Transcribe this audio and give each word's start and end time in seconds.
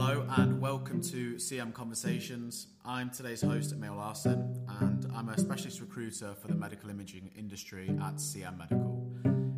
Hello 0.00 0.24
and 0.36 0.60
welcome 0.60 1.02
to 1.02 1.34
CM 1.34 1.74
Conversations. 1.74 2.68
I'm 2.84 3.10
today's 3.10 3.42
host, 3.42 3.72
Emil 3.72 3.96
Larson, 3.96 4.64
and 4.80 5.04
I'm 5.12 5.28
a 5.28 5.36
specialist 5.36 5.80
recruiter 5.80 6.36
for 6.40 6.46
the 6.46 6.54
medical 6.54 6.88
imaging 6.88 7.32
industry 7.36 7.88
at 8.00 8.14
CM 8.14 8.58
Medical. 8.58 9.04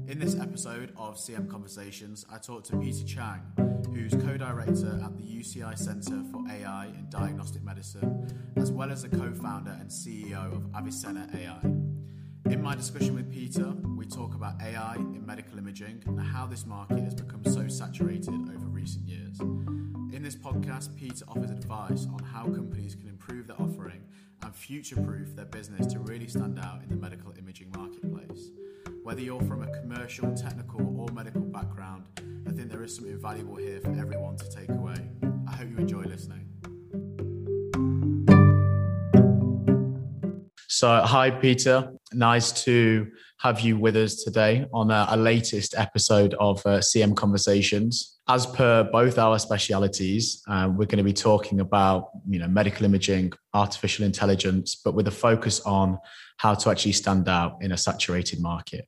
In 0.09 0.19
this 0.19 0.41
episode 0.41 0.95
of 0.97 1.17
CM 1.17 1.47
Conversations, 1.47 2.25
I 2.33 2.39
talked 2.39 2.69
to 2.69 2.79
Peter 2.79 3.05
Chang, 3.07 3.43
who's 3.93 4.15
co 4.15 4.39
director 4.39 4.99
at 5.05 5.15
the 5.19 5.25
UCI 5.25 5.77
Centre 5.77 6.23
for 6.33 6.43
AI 6.51 6.87
in 6.87 7.11
Diagnostic 7.11 7.63
Medicine, 7.63 8.27
as 8.57 8.73
well 8.73 8.91
as 8.91 9.05
a 9.05 9.11
co 9.11 9.35
founder 9.35 9.77
and 9.79 9.91
CEO 9.91 10.57
of 10.57 10.75
Avicenna 10.75 11.29
AI. 11.35 11.61
In 12.51 12.63
my 12.63 12.75
discussion 12.75 13.15
with 13.15 13.31
Peter, 13.31 13.75
we 13.95 14.07
talk 14.07 14.35
about 14.35 14.55
AI 14.63 14.95
in 14.95 15.23
medical 15.27 15.59
imaging 15.59 16.03
and 16.07 16.19
how 16.19 16.47
this 16.47 16.65
market 16.65 17.01
has 17.01 17.15
become 17.15 17.45
so 17.45 17.69
saturated 17.69 18.49
over 18.49 18.67
recent 18.69 19.07
years. 19.07 19.20
In 19.39 20.23
this 20.23 20.35
podcast, 20.35 20.97
Peter 20.97 21.25
offers 21.29 21.51
advice 21.51 22.07
on 22.13 22.19
how 22.19 22.45
companies 22.45 22.97
can 22.97 23.09
improve 23.09 23.47
their 23.47 23.61
offering 23.61 24.03
and 24.43 24.55
future 24.55 24.97
proof 24.97 25.37
their 25.37 25.45
business 25.45 25.87
to 25.93 26.01
really 26.01 26.27
stand 26.27 26.59
out 26.59 26.83
in 26.83 26.89
the 26.89 26.97
medical 26.97 27.33
imaging 27.39 27.71
marketplace. 27.77 28.51
Whether 29.05 29.21
you're 29.21 29.41
from 29.43 29.63
a 29.63 29.81
commercial, 29.81 30.35
technical, 30.35 31.01
or 31.01 31.09
medical 31.13 31.43
background, 31.43 32.07
I 32.47 32.51
think 32.51 32.71
there 32.71 32.83
is 32.83 32.97
something 32.97 33.21
valuable 33.21 33.57
here 33.57 33.81
for 33.81 33.93
everyone 33.93 34.37
to 34.39 34.51
take 34.51 34.69
away. 34.71 34.97
I 35.47 35.53
hope 35.53 35.71
you 35.71 35.79
enjoy 35.79 36.03
listening. 36.03 36.47
So, 40.69 41.03
hi, 41.03 41.31
Peter. 41.31 41.93
Nice 42.13 42.65
to 42.65 43.07
have 43.41 43.61
you 43.61 43.79
with 43.79 43.97
us 43.97 44.17
today 44.17 44.67
on 44.73 44.91
a, 44.91 45.07
a 45.11 45.17
latest 45.17 45.75
episode 45.79 46.35
of 46.35 46.59
uh, 46.67 46.79
CM 46.79 47.17
Conversations. 47.17 48.19
As 48.29 48.45
per 48.47 48.85
both 48.85 49.19
our 49.19 49.39
specialities, 49.39 50.43
uh, 50.47 50.69
we're 50.69 50.85
going 50.85 50.99
to 50.99 51.05
be 51.05 51.15
talking 51.15 51.61
about 51.61 52.11
you 52.29 52.39
know 52.39 52.49
medical 52.49 52.85
imaging, 52.85 53.33
artificial 53.55 54.05
intelligence, 54.05 54.81
but 54.85 54.95
with 54.95 55.09
a 55.09 55.11
focus 55.11 55.61
on 55.61 55.99
how 56.37 56.55
to 56.55 56.71
actually 56.71 56.93
stand 56.93 57.29
out 57.29 57.57
in 57.63 57.73
a 57.73 57.79
saturated 57.79 58.41
market. 58.41 58.87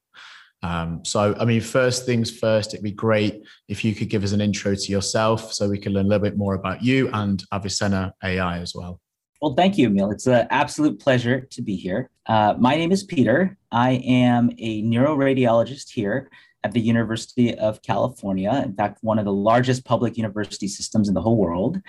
Um, 0.63 1.03
so, 1.03 1.35
I 1.41 1.45
mean, 1.45 1.61
first 1.61 2.05
things 2.07 2.31
first, 2.31 2.73
it'd 2.73 2.85
be 2.85 2.93
great 2.93 3.43
if 3.69 3.85
you 3.85 3.95
could 3.95 4.11
give 4.11 4.23
us 4.23 4.33
an 4.33 4.41
intro 4.41 4.75
to 4.75 4.93
yourself 4.93 5.53
so 5.53 5.69
we 5.69 5.79
can 5.79 5.93
learn 5.93 6.07
a 6.07 6.09
little 6.09 6.23
bit 6.23 6.37
more 6.37 6.55
about 6.55 6.83
you 6.83 7.11
and 7.13 7.43
Avicenna 7.53 8.13
AI 8.23 8.59
as 8.59 8.75
well. 8.75 9.01
Well, 9.41 9.55
thank 9.55 9.77
you, 9.77 9.89
Emil. 9.89 10.13
It's 10.13 10.29
an 10.29 10.47
absolute 10.51 11.01
pleasure 11.01 11.41
to 11.51 11.63
be 11.63 11.75
here. 11.75 12.11
Uh, 12.27 12.55
my 12.59 12.77
name 12.77 12.93
is 12.93 13.03
Peter. 13.03 13.57
I 13.73 13.93
am 14.05 14.51
a 14.59 14.83
neuroradiologist 14.83 15.91
here 15.91 16.31
at 16.65 16.73
the 16.73 16.81
University 16.81 17.57
of 17.59 17.83
California. 17.83 18.63
In 18.65 18.75
fact, 18.75 18.99
one 19.03 19.19
of 19.19 19.25
the 19.25 19.33
largest 19.33 19.85
public 19.85 20.17
university 20.17 20.69
systems 20.69 21.09
in 21.09 21.15
the 21.15 21.21
whole 21.21 21.37
world. 21.37 21.81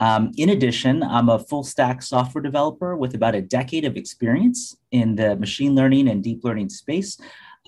Um, 0.00 0.32
in 0.36 0.48
addition, 0.48 1.02
I'm 1.02 1.28
a 1.28 1.38
full 1.38 1.62
stack 1.62 2.02
software 2.02 2.42
developer 2.42 2.96
with 2.96 3.14
about 3.14 3.34
a 3.34 3.42
decade 3.42 3.84
of 3.84 3.96
experience 3.96 4.76
in 4.90 5.16
the 5.16 5.36
machine 5.36 5.74
learning 5.74 6.08
and 6.08 6.24
deep 6.24 6.42
learning 6.44 6.70
space 6.70 7.18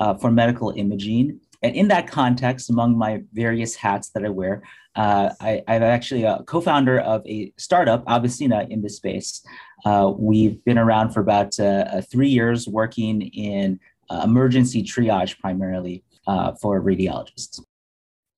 uh, 0.01 0.14
for 0.14 0.30
medical 0.30 0.70
imaging. 0.70 1.41
And 1.62 1.77
in 1.77 1.89
that 1.89 2.08
context, 2.08 2.70
among 2.70 2.97
my 2.97 3.23
various 3.33 3.75
hats 3.75 4.11
that 4.11 4.25
I 4.25 4.28
wear, 4.28 4.62
uh, 4.95 5.30
I, 5.41 5.62
am 5.69 5.83
actually 5.83 6.25
a 6.25 6.42
co-founder 6.47 7.01
of 7.01 7.27
a 7.27 7.53
startup, 7.58 8.03
Avicenna, 8.08 8.67
in 8.70 8.83
this 8.83 8.97
space. 8.97 9.45
Uh, 9.84 10.12
we've 10.16 10.64
been 10.64 10.78
around 10.78 11.10
for 11.10 11.20
about 11.20 11.58
uh, 11.60 11.84
uh 11.92 12.00
three 12.00 12.28
years, 12.28 12.66
working 12.66 13.22
in 13.22 13.78
uh, 14.10 14.22
emergency 14.24 14.83
triage 14.83 15.38
primarily 15.38 16.02
uh, 16.27 16.52
for 16.60 16.80
radiologists. 16.83 17.60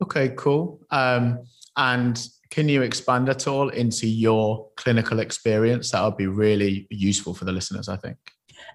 Okay, 0.02 0.30
cool. 0.36 0.80
Um, 0.90 1.40
and 1.76 2.20
can 2.50 2.68
you 2.68 2.82
expand 2.82 3.28
at 3.28 3.46
all 3.46 3.68
into 3.68 4.06
your 4.06 4.68
clinical 4.76 5.20
experience? 5.20 5.90
That 5.90 6.02
would 6.04 6.16
be 6.16 6.26
really 6.26 6.86
useful 6.90 7.34
for 7.34 7.44
the 7.44 7.52
listeners, 7.52 7.88
I 7.88 7.96
think. 7.96 8.16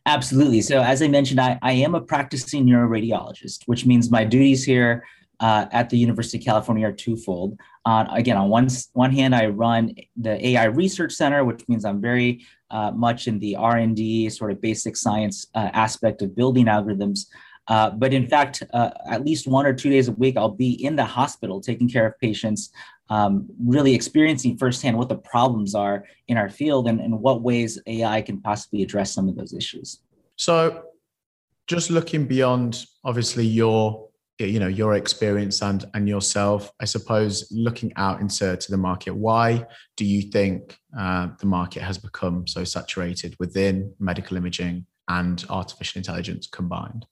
Absolutely. 0.05 0.61
So, 0.61 0.81
as 0.81 1.01
I 1.01 1.07
mentioned, 1.07 1.39
I, 1.39 1.57
I 1.61 1.73
am 1.73 1.95
a 1.95 2.01
practicing 2.01 2.65
neuroradiologist, 2.65 3.63
which 3.65 3.85
means 3.85 4.11
my 4.11 4.23
duties 4.23 4.63
here 4.63 5.03
uh, 5.39 5.65
at 5.71 5.89
the 5.89 5.97
University 5.97 6.37
of 6.37 6.43
California 6.43 6.87
are 6.87 6.91
twofold. 6.91 7.57
Uh, 7.85 8.05
again, 8.11 8.37
on 8.37 8.49
one, 8.49 8.67
one 8.93 9.11
hand, 9.11 9.35
I 9.35 9.47
run 9.47 9.93
the 10.15 10.45
AI 10.47 10.65
Research 10.65 11.13
Center, 11.13 11.43
which 11.43 11.67
means 11.67 11.85
I'm 11.85 12.01
very 12.01 12.45
uh, 12.69 12.91
much 12.91 13.27
in 13.27 13.39
the 13.39 13.55
R&D 13.55 14.29
sort 14.29 14.51
of 14.51 14.61
basic 14.61 14.95
science 14.95 15.47
uh, 15.55 15.69
aspect 15.73 16.21
of 16.21 16.35
building 16.35 16.65
algorithms. 16.65 17.27
Uh, 17.67 17.89
but 17.91 18.13
in 18.13 18.27
fact, 18.27 18.63
uh, 18.73 18.91
at 19.09 19.23
least 19.23 19.47
one 19.47 19.65
or 19.65 19.73
two 19.73 19.89
days 19.89 20.07
a 20.07 20.11
week, 20.13 20.35
I'll 20.37 20.49
be 20.49 20.83
in 20.83 20.95
the 20.95 21.05
hospital 21.05 21.61
taking 21.61 21.89
care 21.89 22.05
of 22.05 22.19
patients 22.19 22.71
um, 23.09 23.47
really 23.63 23.93
experiencing 23.93 24.57
firsthand 24.57 24.97
what 24.97 25.09
the 25.09 25.17
problems 25.17 25.75
are 25.75 26.05
in 26.27 26.37
our 26.37 26.49
field 26.49 26.87
and, 26.87 26.99
and 26.99 27.19
what 27.19 27.41
ways 27.41 27.79
AI 27.85 28.21
can 28.21 28.41
possibly 28.41 28.81
address 28.81 29.13
some 29.13 29.29
of 29.29 29.35
those 29.35 29.53
issues. 29.53 29.99
So, 30.35 30.83
just 31.67 31.89
looking 31.89 32.25
beyond 32.25 32.85
obviously 33.03 33.45
your 33.45 34.09
you 34.39 34.59
know 34.59 34.67
your 34.67 34.95
experience 34.95 35.61
and 35.61 35.85
and 35.93 36.09
yourself 36.09 36.71
i 36.81 36.85
suppose 36.85 37.47
looking 37.51 37.91
out 37.97 38.19
into 38.19 38.57
to 38.57 38.71
the 38.71 38.77
market 38.77 39.15
why 39.15 39.63
do 39.95 40.05
you 40.05 40.21
think 40.21 40.77
uh, 40.97 41.27
the 41.39 41.45
market 41.45 41.81
has 41.81 41.97
become 41.97 42.47
so 42.47 42.63
saturated 42.63 43.35
within 43.39 43.93
medical 43.99 44.35
imaging 44.37 44.85
and 45.09 45.45
artificial 45.49 45.99
intelligence 45.99 46.47
combined 46.47 47.05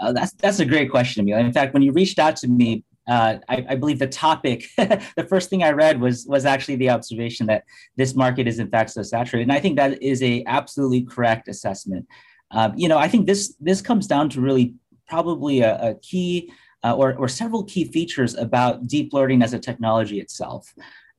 uh, 0.00 0.12
that's 0.12 0.32
that's 0.34 0.60
a 0.60 0.64
great 0.64 0.90
question 0.90 1.22
Emil. 1.28 1.38
in 1.44 1.52
fact 1.52 1.74
when 1.74 1.82
you 1.82 1.92
reached 1.92 2.18
out 2.18 2.36
to 2.36 2.48
me 2.48 2.84
uh, 3.08 3.38
I, 3.48 3.66
I, 3.70 3.74
believe 3.74 3.98
the 3.98 4.06
topic, 4.06 4.68
the 4.76 5.26
first 5.28 5.50
thing 5.50 5.64
I 5.64 5.70
read 5.70 6.00
was 6.00 6.24
was 6.28 6.44
actually 6.44 6.76
the 6.76 6.90
observation 6.90 7.46
that 7.46 7.64
this 7.96 8.14
market 8.14 8.46
is 8.46 8.60
in 8.60 8.68
fact 8.68 8.90
so 8.90 9.02
saturated, 9.02 9.48
and 9.48 9.52
I 9.52 9.58
think 9.58 9.76
that 9.76 10.00
is 10.00 10.22
a 10.22 10.44
absolutely 10.46 11.02
correct 11.02 11.48
assessment. 11.48 12.06
Um, 12.52 12.74
you 12.76 12.86
know, 12.86 12.98
I 12.98 13.08
think 13.08 13.26
this 13.26 13.56
this 13.58 13.80
comes 13.80 14.06
down 14.06 14.28
to 14.30 14.40
really 14.40 14.74
probably 15.12 15.60
a, 15.60 15.72
a 15.90 15.94
key 16.10 16.50
uh, 16.84 16.94
or 17.00 17.08
or 17.22 17.28
several 17.28 17.62
key 17.72 17.84
features 17.96 18.32
about 18.46 18.74
deep 18.94 19.08
learning 19.12 19.40
as 19.42 19.52
a 19.52 19.58
technology 19.68 20.18
itself. 20.24 20.62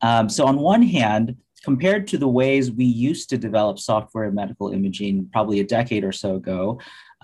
Um, 0.02 0.26
so 0.36 0.42
on 0.52 0.56
one 0.76 0.81
hand, 1.00 1.26
compared 1.70 2.04
to 2.12 2.18
the 2.24 2.31
ways 2.42 2.72
we 2.72 2.86
used 3.09 3.30
to 3.30 3.38
develop 3.38 3.76
software 3.78 4.26
in 4.30 4.34
medical 4.44 4.68
imaging 4.78 5.16
probably 5.31 5.59
a 5.59 5.68
decade 5.78 6.04
or 6.04 6.12
so 6.12 6.30
ago, 6.42 6.62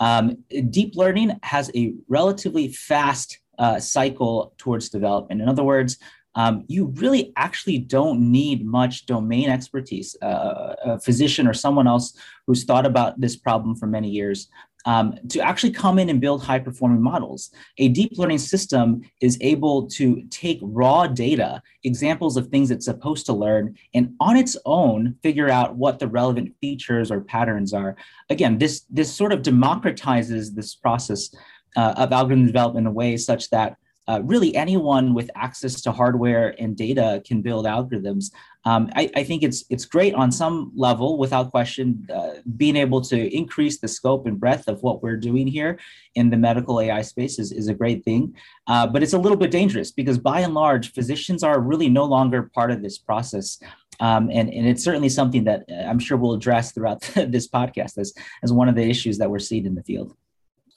um, 0.07 0.23
deep 0.69 0.91
learning 0.95 1.29
has 1.41 1.65
a 1.81 1.83
relatively 2.07 2.67
fast 2.91 3.29
uh, 3.63 3.79
cycle 3.79 4.53
towards 4.61 4.89
development. 4.89 5.41
In 5.41 5.49
other 5.49 5.65
words, 5.73 5.97
um, 6.35 6.63
you 6.67 6.81
really 7.03 7.33
actually 7.35 7.79
don't 7.79 8.19
need 8.39 8.59
much 8.79 9.05
domain 9.07 9.49
expertise. 9.49 10.15
Uh, 10.21 10.75
a 10.91 10.99
physician 10.99 11.47
or 11.47 11.55
someone 11.65 11.87
else 11.87 12.13
who's 12.45 12.63
thought 12.63 12.85
about 12.85 13.19
this 13.19 13.35
problem 13.35 13.75
for 13.75 13.87
many 13.87 14.09
years 14.19 14.47
um, 14.85 15.15
to 15.29 15.39
actually 15.39 15.71
come 15.71 15.99
in 15.99 16.09
and 16.09 16.21
build 16.21 16.43
high 16.43 16.59
performing 16.59 17.01
models. 17.01 17.51
A 17.77 17.89
deep 17.89 18.17
learning 18.17 18.37
system 18.37 19.01
is 19.21 19.37
able 19.41 19.87
to 19.87 20.23
take 20.29 20.59
raw 20.61 21.07
data, 21.07 21.61
examples 21.83 22.37
of 22.37 22.47
things 22.47 22.71
it's 22.71 22.85
supposed 22.85 23.25
to 23.25 23.33
learn, 23.33 23.77
and 23.93 24.13
on 24.19 24.37
its 24.37 24.57
own 24.65 25.15
figure 25.21 25.49
out 25.49 25.75
what 25.75 25.99
the 25.99 26.07
relevant 26.07 26.55
features 26.61 27.11
or 27.11 27.21
patterns 27.21 27.73
are. 27.73 27.95
Again, 28.29 28.57
this, 28.57 28.85
this 28.89 29.13
sort 29.13 29.33
of 29.33 29.41
democratizes 29.41 30.55
this 30.55 30.75
process 30.75 31.33
uh, 31.75 31.93
of 31.97 32.11
algorithm 32.11 32.47
development 32.47 32.85
in 32.85 32.91
a 32.91 32.93
way 32.93 33.17
such 33.17 33.49
that 33.49 33.77
uh, 34.09 34.21
really 34.23 34.55
anyone 34.55 35.13
with 35.13 35.29
access 35.35 35.81
to 35.81 35.91
hardware 35.91 36.55
and 36.57 36.75
data 36.75 37.21
can 37.27 37.43
build 37.43 37.65
algorithms. 37.65 38.31
Um, 38.65 38.89
I, 38.95 39.09
I, 39.15 39.23
think 39.23 39.43
it's 39.43 39.63
it's 39.69 39.85
great 39.85 40.15
on 40.15 40.31
some 40.31 40.71
level, 40.75 41.19
without 41.19 41.51
question, 41.51 42.07
uh, 42.13 42.41
being 42.57 42.75
able 42.75 43.01
to 43.01 43.35
increase 43.35 43.79
the 43.79 43.87
scope 43.87 44.25
and 44.25 44.39
breadth 44.39 44.67
of 44.67 44.81
what 44.81 45.03
we're 45.03 45.15
doing 45.15 45.45
here 45.45 45.79
in 46.15 46.31
the 46.31 46.37
medical 46.37 46.81
AI 46.81 47.03
space 47.03 47.37
is, 47.37 47.51
is 47.51 47.67
a 47.67 47.73
great 47.73 48.03
thing. 48.03 48.35
Uh, 48.65 48.87
but 48.87 49.03
it's 49.03 49.13
a 49.13 49.17
little 49.17 49.37
bit 49.37 49.51
dangerous 49.51 49.91
because 49.91 50.17
by 50.17 50.39
and 50.39 50.55
large, 50.55 50.91
physicians 50.91 51.43
are 51.43 51.61
really 51.61 51.87
no 51.87 52.03
longer 52.03 52.49
part 52.53 52.71
of 52.71 52.81
this 52.81 52.97
process. 52.97 53.59
Um, 53.99 54.29
and, 54.31 54.49
and 54.49 54.67
it's 54.67 54.83
certainly 54.83 55.09
something 55.09 55.43
that 55.43 55.65
uh, 55.71 55.87
I'm 55.87 55.99
sure 55.99 56.17
we'll 56.17 56.33
address 56.33 56.71
throughout 56.71 57.01
this 57.15 57.47
podcast 57.47 57.99
as, 57.99 58.13
as 58.41 58.51
one 58.51 58.69
of 58.69 58.75
the 58.75 58.89
issues 58.89 59.19
that 59.19 59.29
we're 59.29 59.39
seeing 59.39 59.67
in 59.67 59.75
the 59.75 59.83
field. 59.83 60.15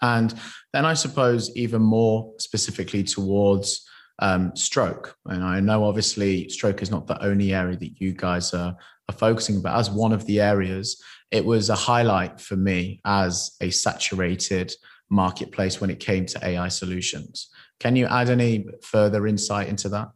And 0.03 0.35
then 0.73 0.85
I 0.85 0.95
suppose 0.95 1.51
even 1.57 1.81
more 1.81 2.33
specifically 2.39 3.05
towards 3.05 3.87
um, 4.19 4.55
stroke. 4.55 5.17
And 5.27 5.43
I 5.43 5.61
know 5.61 5.85
obviously 5.85 6.49
stroke 6.49 6.83
is 6.83 6.91
not 6.91 7.07
the 7.07 7.23
only 7.25 7.55
area 7.55 7.77
that 7.77 8.01
you 8.01 8.13
guys 8.13 8.53
are, 8.53 8.77
are 9.09 9.15
focusing, 9.15 9.63
but 9.63 9.75
as 9.75 9.91
one 9.91 10.13
of 10.13 10.27
the 10.27 10.41
areas, 10.41 11.03
it 11.31 11.45
was 11.45 11.71
a 11.71 11.75
highlight 11.75 12.41
for 12.41 12.57
me 12.57 13.01
as 13.05 13.57
a 13.61 13.71
saturated 13.71 14.75
marketplace 15.09 15.81
when 15.81 15.91
it 15.91 16.01
came 16.01 16.27
to 16.27 16.47
AI 16.47 16.69
solutions. 16.69 17.49
Can 17.81 17.97
you 17.97 18.07
add 18.07 18.31
any 18.31 18.67
further 18.83 19.27
insight 19.27 19.69
into 19.69 19.89
that? 19.91 20.09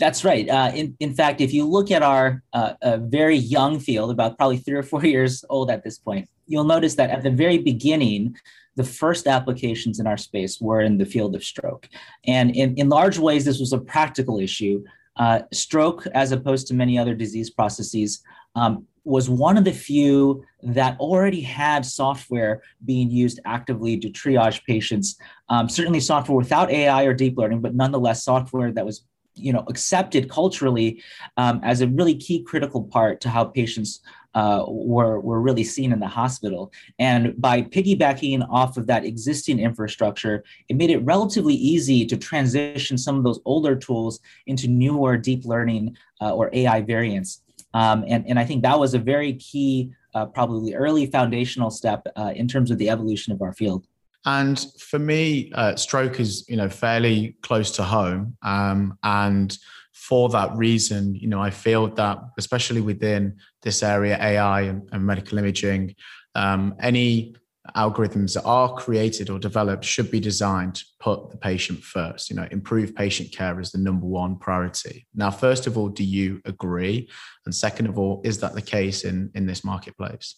That's 0.00 0.24
right. 0.24 0.48
Uh, 0.48 0.72
in, 0.74 0.96
in 0.98 1.14
fact, 1.14 1.40
if 1.40 1.52
you 1.52 1.66
look 1.66 1.90
at 1.90 2.02
our 2.02 2.42
uh, 2.52 2.98
very 3.02 3.36
young 3.36 3.78
field, 3.78 4.10
about 4.10 4.36
probably 4.36 4.58
three 4.58 4.74
or 4.74 4.82
four 4.82 5.04
years 5.04 5.44
old 5.48 5.70
at 5.70 5.84
this 5.84 5.98
point, 5.98 6.28
you'll 6.46 6.64
notice 6.64 6.94
that 6.96 7.10
at 7.10 7.22
the 7.22 7.30
very 7.30 7.58
beginning, 7.58 8.36
the 8.76 8.84
first 8.84 9.26
applications 9.26 10.00
in 10.00 10.06
our 10.06 10.16
space 10.16 10.60
were 10.60 10.80
in 10.80 10.98
the 10.98 11.06
field 11.06 11.34
of 11.34 11.44
stroke. 11.44 11.88
And 12.26 12.54
in, 12.54 12.74
in 12.76 12.88
large 12.88 13.18
ways, 13.18 13.44
this 13.44 13.60
was 13.60 13.72
a 13.72 13.78
practical 13.78 14.38
issue 14.38 14.84
uh, 15.16 15.40
stroke, 15.52 16.06
as 16.08 16.32
opposed 16.32 16.66
to 16.68 16.74
many 16.74 16.98
other 16.98 17.14
disease 17.14 17.50
processes, 17.50 18.22
um, 18.56 18.86
was 19.04 19.28
one 19.28 19.56
of 19.56 19.64
the 19.64 19.72
few 19.72 20.42
that 20.62 20.98
already 20.98 21.40
had 21.40 21.84
software 21.84 22.62
being 22.84 23.10
used 23.10 23.38
actively 23.44 23.98
to 23.98 24.08
triage 24.08 24.64
patients. 24.64 25.16
Um, 25.48 25.68
certainly, 25.68 26.00
software 26.00 26.36
without 26.36 26.70
AI 26.70 27.04
or 27.04 27.14
deep 27.14 27.36
learning, 27.36 27.60
but 27.60 27.74
nonetheless, 27.74 28.24
software 28.24 28.72
that 28.72 28.84
was 28.84 29.04
you 29.34 29.52
know 29.52 29.64
accepted 29.68 30.30
culturally 30.30 31.02
um, 31.36 31.60
as 31.62 31.80
a 31.80 31.88
really 31.88 32.14
key 32.14 32.42
critical 32.42 32.82
part 32.82 33.20
to 33.22 33.28
how 33.28 33.44
patients 33.44 34.00
uh, 34.34 34.64
were, 34.66 35.20
were 35.20 35.40
really 35.40 35.64
seen 35.64 35.92
in 35.92 36.00
the 36.00 36.08
hospital. 36.08 36.72
And 36.98 37.40
by 37.40 37.62
piggybacking 37.62 38.46
off 38.50 38.76
of 38.76 38.86
that 38.88 39.04
existing 39.04 39.60
infrastructure, 39.60 40.42
it 40.68 40.76
made 40.76 40.90
it 40.90 40.98
relatively 41.04 41.54
easy 41.54 42.04
to 42.06 42.16
transition 42.16 42.98
some 42.98 43.16
of 43.16 43.24
those 43.24 43.40
older 43.44 43.76
tools 43.76 44.20
into 44.46 44.66
newer 44.68 45.16
deep 45.16 45.44
learning 45.44 45.96
uh, 46.20 46.34
or 46.34 46.50
AI 46.52 46.80
variants. 46.80 47.42
Um, 47.74 48.04
and, 48.08 48.26
and 48.26 48.38
I 48.38 48.44
think 48.44 48.62
that 48.62 48.78
was 48.78 48.94
a 48.94 48.98
very 48.98 49.34
key, 49.34 49.92
uh, 50.14 50.26
probably 50.26 50.74
early 50.74 51.06
foundational 51.06 51.70
step 51.70 52.06
uh, 52.16 52.32
in 52.34 52.48
terms 52.48 52.70
of 52.70 52.78
the 52.78 52.90
evolution 52.90 53.32
of 53.32 53.42
our 53.42 53.52
field. 53.52 53.86
And 54.26 54.58
for 54.78 54.98
me, 54.98 55.52
uh, 55.54 55.76
stroke 55.76 56.18
is 56.20 56.44
you 56.48 56.56
know 56.56 56.68
fairly 56.68 57.36
close 57.42 57.70
to 57.72 57.82
home, 57.82 58.36
um, 58.42 58.98
and 59.02 59.56
for 59.92 60.28
that 60.28 60.54
reason, 60.56 61.14
you 61.14 61.28
know, 61.28 61.40
I 61.40 61.50
feel 61.50 61.88
that 61.94 62.18
especially 62.38 62.80
within 62.80 63.36
this 63.62 63.82
area, 63.82 64.18
AI 64.20 64.62
and, 64.62 64.88
and 64.92 65.06
medical 65.06 65.38
imaging, 65.38 65.94
um, 66.34 66.74
any 66.80 67.34
algorithms 67.74 68.34
that 68.34 68.44
are 68.44 68.74
created 68.74 69.30
or 69.30 69.38
developed 69.38 69.84
should 69.84 70.10
be 70.10 70.20
designed 70.20 70.74
to 70.74 70.84
put 71.00 71.30
the 71.30 71.38
patient 71.38 71.82
first. 71.82 72.28
You 72.28 72.36
know 72.36 72.46
improve 72.50 72.94
patient 72.94 73.32
care 73.32 73.58
is 73.58 73.72
the 73.72 73.78
number 73.78 74.06
one 74.06 74.38
priority. 74.38 75.06
Now 75.14 75.30
first 75.30 75.66
of 75.66 75.78
all 75.78 75.88
do 75.88 76.04
you 76.04 76.40
agree? 76.44 77.08
And 77.46 77.54
second 77.54 77.86
of 77.86 77.98
all 77.98 78.20
is 78.24 78.38
that 78.40 78.54
the 78.54 78.62
case 78.62 79.04
in 79.04 79.30
in 79.34 79.46
this 79.46 79.64
marketplace? 79.64 80.36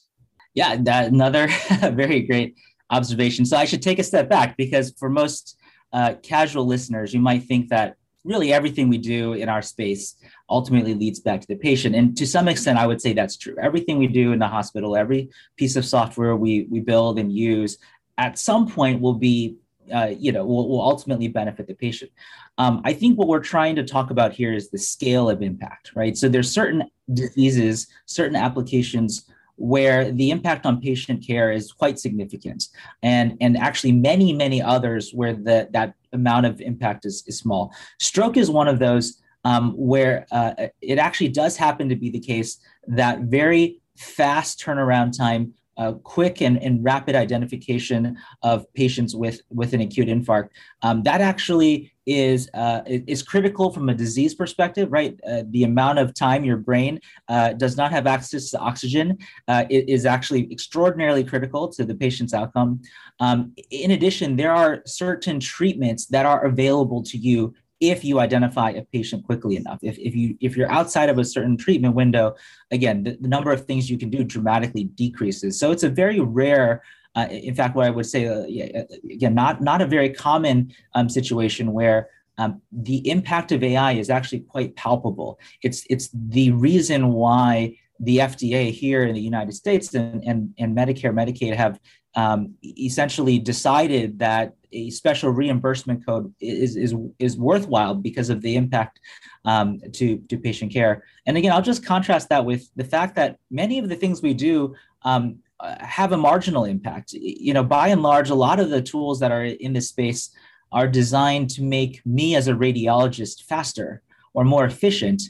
Yeah 0.55 0.77
that 0.83 1.13
another 1.13 1.49
very 1.93 2.23
great 2.23 2.57
observation 2.91 3.45
so 3.45 3.57
i 3.57 3.65
should 3.65 3.83
take 3.83 3.99
a 3.99 4.05
step 4.05 4.29
back 4.29 4.57
because 4.57 4.93
for 4.99 5.09
most 5.09 5.59
uh, 5.93 6.15
casual 6.23 6.67
listeners 6.67 7.13
you 7.15 7.21
might 7.21 7.43
think 7.45 7.69
that 7.69 7.97
really 8.27 8.53
everything 8.53 8.89
we 8.89 8.99
do 8.99 9.35
in 9.35 9.49
our 9.49 9.63
space 9.63 10.17
ultimately 10.51 10.95
leads 10.95 11.21
back 11.21 11.41
to 11.41 11.47
the 11.47 11.55
patient. 11.55 11.95
And 11.95 12.17
to 12.17 12.27
some 12.27 12.49
extent, 12.49 12.79
I 12.79 12.87
would 12.87 13.01
say 13.01 13.13
that's 13.13 13.37
true. 13.37 13.57
Everything 13.63 13.99
we 13.99 14.09
do 14.09 14.33
in 14.33 14.39
the 14.39 14.49
hospital, 14.49 14.97
every 14.97 15.31
piece 15.57 15.77
of 15.77 15.85
software 15.85 16.37
we, 16.37 16.67
we 16.69 16.81
build 16.81 17.19
and 17.19 17.33
use 17.33 17.79
at 18.19 18.39
some 18.39 18.67
point 18.67 19.01
will 19.01 19.15
be, 19.15 19.57
uh, 19.95 20.11
you 20.19 20.33
know, 20.33 20.45
will, 20.45 20.69
will 20.69 20.83
ultimately 20.83 21.29
benefit 21.29 21.69
the 21.69 21.75
patient. 21.75 22.11
Um, 22.59 22.83
I 22.85 22.93
think 22.93 23.19
what 23.19 23.29
we're 23.29 23.41
trying 23.41 23.77
to 23.77 23.85
talk 23.85 24.11
about 24.11 24.33
here 24.33 24.53
is 24.53 24.71
the 24.71 24.79
scale 24.79 25.31
of 25.31 25.43
impact, 25.43 25.93
right? 25.95 26.17
So 26.17 26.29
there's 26.29 26.51
certain 26.51 26.91
diseases, 27.13 27.87
certain 28.07 28.37
applications 28.37 29.31
where 29.57 30.13
the 30.13 30.31
impact 30.31 30.67
on 30.67 30.81
patient 30.81 31.27
care 31.27 31.51
is 31.51 31.73
quite 31.73 31.99
significant 31.99 32.69
and 33.03 33.37
and 33.41 33.57
actually 33.57 33.93
many 33.93 34.33
many 34.33 34.61
others 34.61 35.13
where 35.13 35.33
the 35.33 35.69
that 35.73 35.95
amount 36.13 36.47
of 36.47 36.61
impact 36.61 37.05
is, 37.05 37.23
is 37.27 37.39
small. 37.39 37.73
Stroke 37.99 38.37
is 38.37 38.51
one 38.51 38.69
of 38.69 38.79
those 38.79 39.23
um, 39.45 39.75
where 39.77 40.27
uh, 40.33 40.55
it 40.81 40.99
actually 40.99 41.29
does 41.29 41.57
happen 41.57 41.89
to 41.89 41.97
be 41.97 42.11
the 42.11 42.19
case 42.19 42.59
that 42.89 43.21
very 43.21 43.81
fast 43.97 44.61
turnaround 44.61 45.17
time, 45.17 45.55
uh, 45.77 45.93
quick 45.93 46.41
and, 46.41 46.63
and 46.63 46.83
rapid 46.85 47.15
identification 47.15 48.17
of 48.43 48.73
patients 48.75 49.15
with, 49.15 49.41
with 49.51 49.73
an 49.75 49.81
acute 49.81 50.09
infarct, 50.09 50.49
um, 50.83 51.03
that 51.03 51.21
actually 51.21 51.93
is 52.07 52.49
uh, 52.55 52.83
is 52.87 53.23
critical 53.23 53.73
from 53.73 53.89
a 53.89 53.95
disease 53.95 54.35
perspective, 54.35 54.93
right? 54.93 55.19
Uh, 55.29 55.43
the 55.51 55.65
amount 55.65 55.99
of 55.99 56.15
time 56.15 56.45
your 56.45 56.57
brain 56.57 57.01
uh, 57.29 57.53
does 57.55 57.77
not 57.77 57.91
have 57.91 58.07
access 58.07 58.51
to 58.51 58.59
oxygen 58.59 59.19
uh, 59.49 59.65
is 59.69 60.07
actually 60.07 60.51
extraordinarily 60.53 61.25
critical 61.25 61.69
to 61.69 61.85
the 61.85 61.95
patient's 61.95 62.33
outcome. 62.33 62.81
Um, 63.19 63.53
in 63.71 63.91
addition, 63.91 64.37
there 64.37 64.53
are 64.53 64.83
certain 64.87 65.41
treatments 65.41 66.07
that 66.07 66.27
are 66.27 66.45
available 66.45 67.03
to 67.03 67.19
you 67.19 67.55
if 67.81 68.05
you 68.05 68.21
identify 68.21 68.71
a 68.71 68.83
patient 68.83 69.25
quickly 69.25 69.57
enough. 69.57 69.79
If, 69.83 69.99
if 69.99 70.15
you 70.15 70.37
if 70.41 70.57
you're 70.57 70.71
outside 70.71 71.09
of 71.09 71.19
a 71.19 71.25
certain 71.25 71.57
treatment 71.57 71.95
window, 71.95 72.35
again, 72.71 73.05
the, 73.05 73.19
the 73.21 73.29
number 73.29 73.53
of 73.53 73.67
things 73.67 73.91
you 73.91 73.99
can 73.99 74.11
do 74.11 74.25
dramatically 74.25 74.85
decreases. 74.85 75.59
So 75.59 75.73
it's 75.73 75.83
a 75.83 75.91
very 75.91 76.21
rare 76.21 76.83
uh, 77.17 77.29
in 77.31 77.55
fact, 77.55 77.75
what 77.75 77.87
I 77.87 77.91
would 77.91 78.05
say, 78.05 78.27
uh, 78.27 78.45
yeah, 78.47 78.83
again, 79.11 79.35
not 79.35 79.63
not 79.63 79.81
a 79.81 79.87
very 79.87 80.11
common 80.11 80.71
um, 80.95 81.09
situation 81.09 81.73
where 81.73 82.11
um, 82.37 82.61
the 82.71 83.09
impact 83.09 83.53
of 83.53 83.63
AI 83.63 83.93
is 83.93 84.11
actually 84.11 84.41
quite 84.41 84.77
palpable. 84.77 85.41
It's 85.63 85.87
it's 85.89 86.11
the 86.13 86.51
reason 86.53 87.13
why 87.13 87.79
the 87.99 88.19
FDA 88.19 88.71
here 88.71 89.05
in 89.05 89.15
the 89.15 89.21
United 89.21 89.53
States 89.53 89.95
and 89.95 90.23
and, 90.25 90.53
and 90.59 90.77
Medicare, 90.77 91.15
Medicaid 91.15 91.57
have 91.57 91.81
um, 92.17 92.55
essentially 92.63 93.39
decided 93.39 94.19
that 94.19 94.55
a 94.73 94.91
special 94.91 95.31
reimbursement 95.31 96.05
code 96.05 96.35
is 96.41 96.77
is 96.77 96.95
is 97.19 97.37
worthwhile 97.37 97.95
because 97.95 98.31
of 98.31 98.43
the 98.43 98.57
impact 98.57 99.01
um, 99.45 99.81
to 99.93 100.19
to 100.29 100.39
patient 100.39 100.73
care. 100.73 101.05
And 101.27 101.37
again, 101.37 101.53
I'll 101.53 101.63
just 101.63 101.87
contrast 101.87 102.29
that 102.31 102.45
with 102.45 102.69
the 102.75 102.85
fact 102.85 103.15
that 103.17 103.39
many 103.51 103.79
of 103.79 103.89
the 103.89 103.97
things 103.97 104.23
we 104.23 104.35
do 104.35 104.75
um, 105.03 105.39
have 105.81 106.13
a 106.13 106.17
marginal 106.17 106.65
impact. 106.65 107.13
You 107.13 107.55
know, 107.55 107.63
by 107.63 107.89
and 107.89 108.03
large, 108.03 108.31
a 108.31 108.35
lot 108.35 108.61
of 108.61 108.71
the 108.71 108.83
tools 108.83 109.21
that 109.21 109.33
are 109.33 109.45
in 109.45 109.73
this 109.73 109.89
space 109.89 110.31
are 110.73 110.89
designed 110.89 111.51
to 111.51 111.63
make 111.63 112.05
me 112.05 112.35
as 112.35 112.49
a 112.49 112.53
radiologist 112.53 113.45
faster 113.45 114.03
or 114.35 114.45
more 114.45 114.65
efficient, 114.65 115.23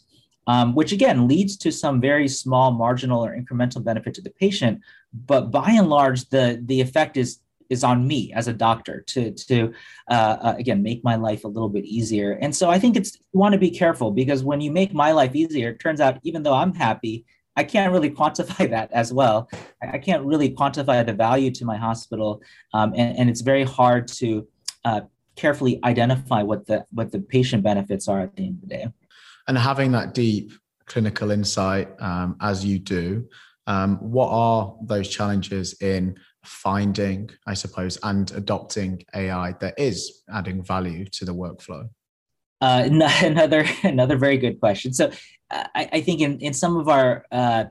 um, 0.46 0.74
which 0.74 0.92
again 0.92 1.28
leads 1.28 1.56
to 1.58 1.70
some 1.70 2.00
very 2.00 2.26
small 2.28 2.72
marginal 2.72 3.24
or 3.24 3.36
incremental 3.36 3.84
benefit 3.84 4.14
to 4.14 4.22
the 4.22 4.30
patient. 4.30 4.80
But 5.24 5.50
by 5.50 5.70
and 5.70 5.88
large, 5.88 6.28
the 6.28 6.62
the 6.64 6.80
effect 6.80 7.16
is 7.16 7.40
is 7.68 7.82
on 7.82 8.06
me 8.06 8.32
as 8.32 8.48
a 8.48 8.52
doctor 8.52 9.00
to 9.00 9.32
to 9.32 9.72
uh, 10.10 10.36
uh, 10.42 10.54
again 10.58 10.82
make 10.82 11.02
my 11.04 11.16
life 11.16 11.44
a 11.44 11.48
little 11.48 11.68
bit 11.68 11.84
easier. 11.84 12.32
And 12.40 12.54
so 12.54 12.70
I 12.70 12.78
think 12.78 12.96
it's 12.96 13.16
you 13.32 13.40
want 13.40 13.52
to 13.52 13.58
be 13.58 13.70
careful 13.70 14.10
because 14.10 14.44
when 14.44 14.60
you 14.60 14.70
make 14.70 14.92
my 14.92 15.12
life 15.12 15.34
easier, 15.34 15.70
it 15.70 15.80
turns 15.80 16.00
out 16.00 16.18
even 16.22 16.42
though 16.42 16.54
I'm 16.54 16.74
happy, 16.74 17.24
I 17.56 17.64
can't 17.64 17.92
really 17.92 18.10
quantify 18.20 18.70
that 18.70 18.92
as 18.92 19.12
well. 19.12 19.48
I 19.82 19.98
can't 19.98 20.24
really 20.24 20.50
quantify 20.50 21.04
the 21.04 21.12
value 21.14 21.50
to 21.52 21.64
my 21.64 21.76
hospital, 21.76 22.42
um, 22.74 22.92
and, 22.96 23.18
and, 23.18 23.30
it's 23.30 23.40
very 23.40 23.64
hard 23.64 24.08
to 24.08 24.46
uh, 24.84 25.00
carefully 25.36 25.80
identify 25.84 26.42
what 26.42 26.66
the 26.66 26.84
what 26.90 27.12
the 27.12 27.20
patient 27.20 27.62
benefits 27.62 28.08
are 28.08 28.20
at 28.20 28.36
the 28.36 28.46
end 28.46 28.56
of 28.62 28.68
the 28.68 28.74
day. 28.76 28.86
And 29.48 29.56
having 29.56 29.92
that 29.92 30.14
deep 30.14 30.52
clinical 30.86 31.30
insight 31.30 31.88
um, 32.00 32.36
as 32.40 32.64
you 32.64 32.78
do, 32.78 33.28
um, 33.66 33.96
what 33.96 34.28
are 34.30 34.76
those 34.82 35.08
challenges 35.08 35.74
in 35.80 36.16
finding, 36.44 37.30
I 37.46 37.54
suppose, 37.54 37.98
and 38.02 38.30
adopting 38.32 39.02
AI 39.14 39.54
that 39.60 39.74
is 39.78 40.22
adding 40.32 40.62
value 40.62 41.04
to 41.06 41.24
the 41.24 41.34
workflow? 41.34 41.88
Uh, 42.60 42.88
another 43.22 43.66
another 43.82 44.16
very 44.16 44.38
good 44.38 44.60
question. 44.60 44.92
So 44.92 45.10
I, 45.50 45.88
I 45.92 46.00
think 46.00 46.20
in, 46.20 46.38
in 46.40 46.52
some 46.52 46.76
of 46.76 46.88
our 46.88 47.24
uh, 47.30 47.64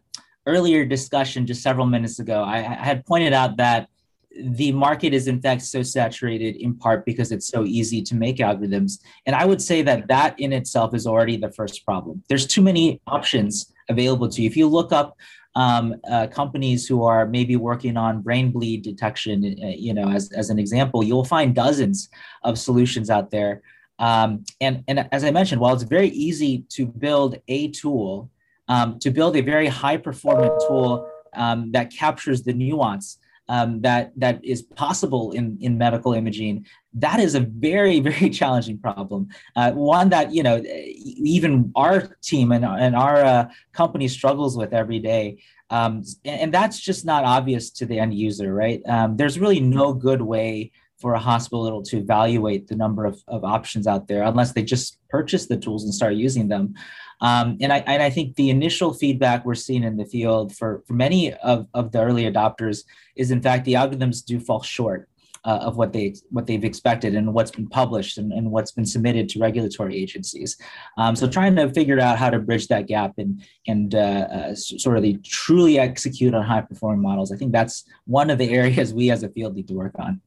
earlier 0.46 0.86
discussion 0.86 1.48
just 1.48 1.64
several 1.64 1.86
minutes 1.86 2.20
ago, 2.20 2.44
I, 2.44 2.58
I, 2.58 2.62
had 2.62 3.06
pointed 3.06 3.34
out 3.34 3.58
that 3.58 3.90
the 4.38 4.72
market 4.72 5.14
is 5.14 5.28
in 5.28 5.42
fact 5.42 5.62
so 5.62 5.82
saturated 5.82 6.58
in 6.58 6.76
part 6.76 7.06
because 7.06 7.32
it's 7.32 7.48
so 7.48 7.64
easy 7.64 8.02
to 8.04 8.16
make 8.16 8.38
algorithms. 8.38 9.00
And 9.26 9.36
I 9.36 9.46
would 9.46 9.62
say 9.62 9.82
that 9.84 10.08
that 10.08 10.40
in 10.40 10.54
itself 10.54 10.94
is 10.94 11.08
already 11.08 11.38
the 11.38 11.52
first 11.52 11.86
problem. 11.86 12.22
There's 12.28 12.46
too 12.46 12.62
many 12.62 13.02
options 13.08 13.74
available 13.90 14.28
to 14.30 14.42
you. 14.42 14.48
If 14.48 14.58
you 14.58 14.68
look 14.68 14.92
up 14.92 15.18
um, 15.56 15.96
uh, 16.10 16.28
companies 16.28 16.88
who 16.88 17.04
are 17.04 17.26
maybe 17.26 17.56
working 17.56 17.96
on 17.98 18.22
brain 18.22 18.52
bleed 18.52 18.84
detection, 18.84 19.58
uh, 19.64 19.68
you 19.68 19.94
know, 19.94 20.10
as, 20.10 20.32
as 20.34 20.50
an 20.50 20.60
example, 20.60 21.04
you'll 21.04 21.24
find 21.24 21.56
dozens 21.56 22.10
of 22.44 22.60
solutions 22.60 23.10
out 23.10 23.32
there. 23.32 23.62
Um, 23.98 24.44
and, 24.60 24.84
and 24.88 25.08
as 25.14 25.24
I 25.24 25.32
mentioned, 25.32 25.62
while 25.62 25.74
it's 25.74 25.84
very 25.84 26.10
easy 26.10 26.66
to 26.70 26.86
build 26.86 27.38
a 27.48 27.70
tool, 27.70 28.30
um, 28.68 29.00
to 29.00 29.12
build 29.12 29.38
a 29.38 29.42
very 29.42 29.68
high 29.68 29.98
performance 29.98 30.64
tool 30.68 31.10
um, 31.34 31.72
that 31.72 31.92
captures 31.92 32.44
the 32.44 32.54
nuance 32.54 33.18
um, 33.48 33.82
that, 33.82 34.12
that 34.18 34.44
is 34.44 34.62
possible 34.62 35.32
in, 35.32 35.58
in 35.62 35.78
medical 35.78 36.14
imaging, 36.14 36.66
that 36.96 37.20
is 37.20 37.36
a 37.36 37.42
very, 37.42 38.00
very 38.10 38.30
challenging 38.30 38.78
problem. 38.78 39.30
Uh, 39.56 39.72
one 39.72 40.10
that, 40.10 40.34
you 40.34 40.44
know, 40.44 40.62
even 40.64 41.72
our 41.76 42.18
team 42.22 42.52
and, 42.52 42.66
and 42.66 42.96
our 42.96 43.24
uh, 43.24 43.50
company 43.74 44.08
struggles 44.08 44.58
with 44.58 44.74
every 44.74 45.00
day. 45.00 45.38
Um, 45.70 46.04
and, 46.24 46.54
that's 46.54 46.80
just 46.80 47.06
not 47.06 47.24
obvious 47.24 47.72
to 47.72 47.88
the 47.88 47.98
end 47.98 48.14
user, 48.14 48.54
right? 48.54 48.82
Um, 48.88 49.18
there's 49.18 49.40
really 49.40 49.60
no 49.60 49.94
good 49.94 50.22
way 50.22 50.72
for 51.00 51.16
a 51.16 51.20
hospital 51.20 51.82
to 51.82 51.98
evaluate 51.98 52.68
the 52.68 52.76
number 52.76 53.04
of, 53.04 53.22
of 53.28 53.44
options 53.44 53.88
out 53.88 54.08
there 54.08 54.22
unless 54.24 54.54
they 54.54 54.64
just 54.64 55.00
purchase 55.10 55.48
the 55.48 55.58
tools 55.58 55.84
and 55.84 55.94
start 55.94 56.14
using 56.14 56.48
them. 56.50 56.76
Um, 57.20 57.58
and, 57.62 57.74
I, 57.74 57.78
and 57.80 58.04
I 58.04 58.12
think 58.12 58.36
the 58.36 58.52
initial 58.52 58.94
feedback 58.94 59.44
we're 59.44 59.56
seeing 59.56 59.84
in 59.84 59.98
the 59.98 60.06
field 60.06 60.56
for, 60.56 60.84
for 60.86 60.94
many 60.94 61.34
of, 61.34 61.68
of 61.74 61.92
the 61.92 62.02
early 62.02 62.32
adopters 62.32 62.84
is, 63.16 63.32
in 63.32 63.42
fact, 63.42 63.66
the 63.66 63.74
algorithms 63.74 64.24
do 64.24 64.40
fall 64.40 64.62
short. 64.62 65.10
Uh, 65.46 65.60
of 65.62 65.78
what 65.78 65.94
they 65.94 66.16
what 66.30 66.48
they've 66.48 66.64
expected 66.64 67.16
and 67.16 67.34
what's 67.34 67.52
been 67.52 67.68
published 67.68 68.18
and, 68.18 68.34
and 68.34 68.52
what's 68.52 68.72
been 68.72 68.86
submitted 68.86 69.30
to 69.30 69.40
regulatory 69.40 69.96
agencies. 69.96 70.58
Um, 70.98 71.16
so 71.16 71.28
trying 71.28 71.56
to 71.56 71.72
figure 71.72 72.00
out 72.00 72.18
how 72.18 72.30
to 72.30 72.40
bridge 72.40 72.68
that 72.68 72.88
gap 72.88 73.14
and 73.18 73.44
and 73.68 73.96
uh, 73.96 74.28
uh, 74.32 74.56
sort 74.56 74.98
of 74.98 75.04
the 75.04 75.18
truly 75.24 75.80
execute 75.80 76.34
on 76.34 76.44
high 76.44 76.62
performing 76.62 77.02
models. 77.02 77.32
I 77.32 77.38
think 77.38 77.52
that's 77.52 77.86
one 78.06 78.30
of 78.30 78.38
the 78.38 78.50
areas 78.62 78.94
we 78.94 79.12
as 79.12 79.24
a 79.24 79.30
field 79.30 79.56
need 79.56 79.68
to 79.68 79.76
work 79.76 79.96
on. 80.00 80.22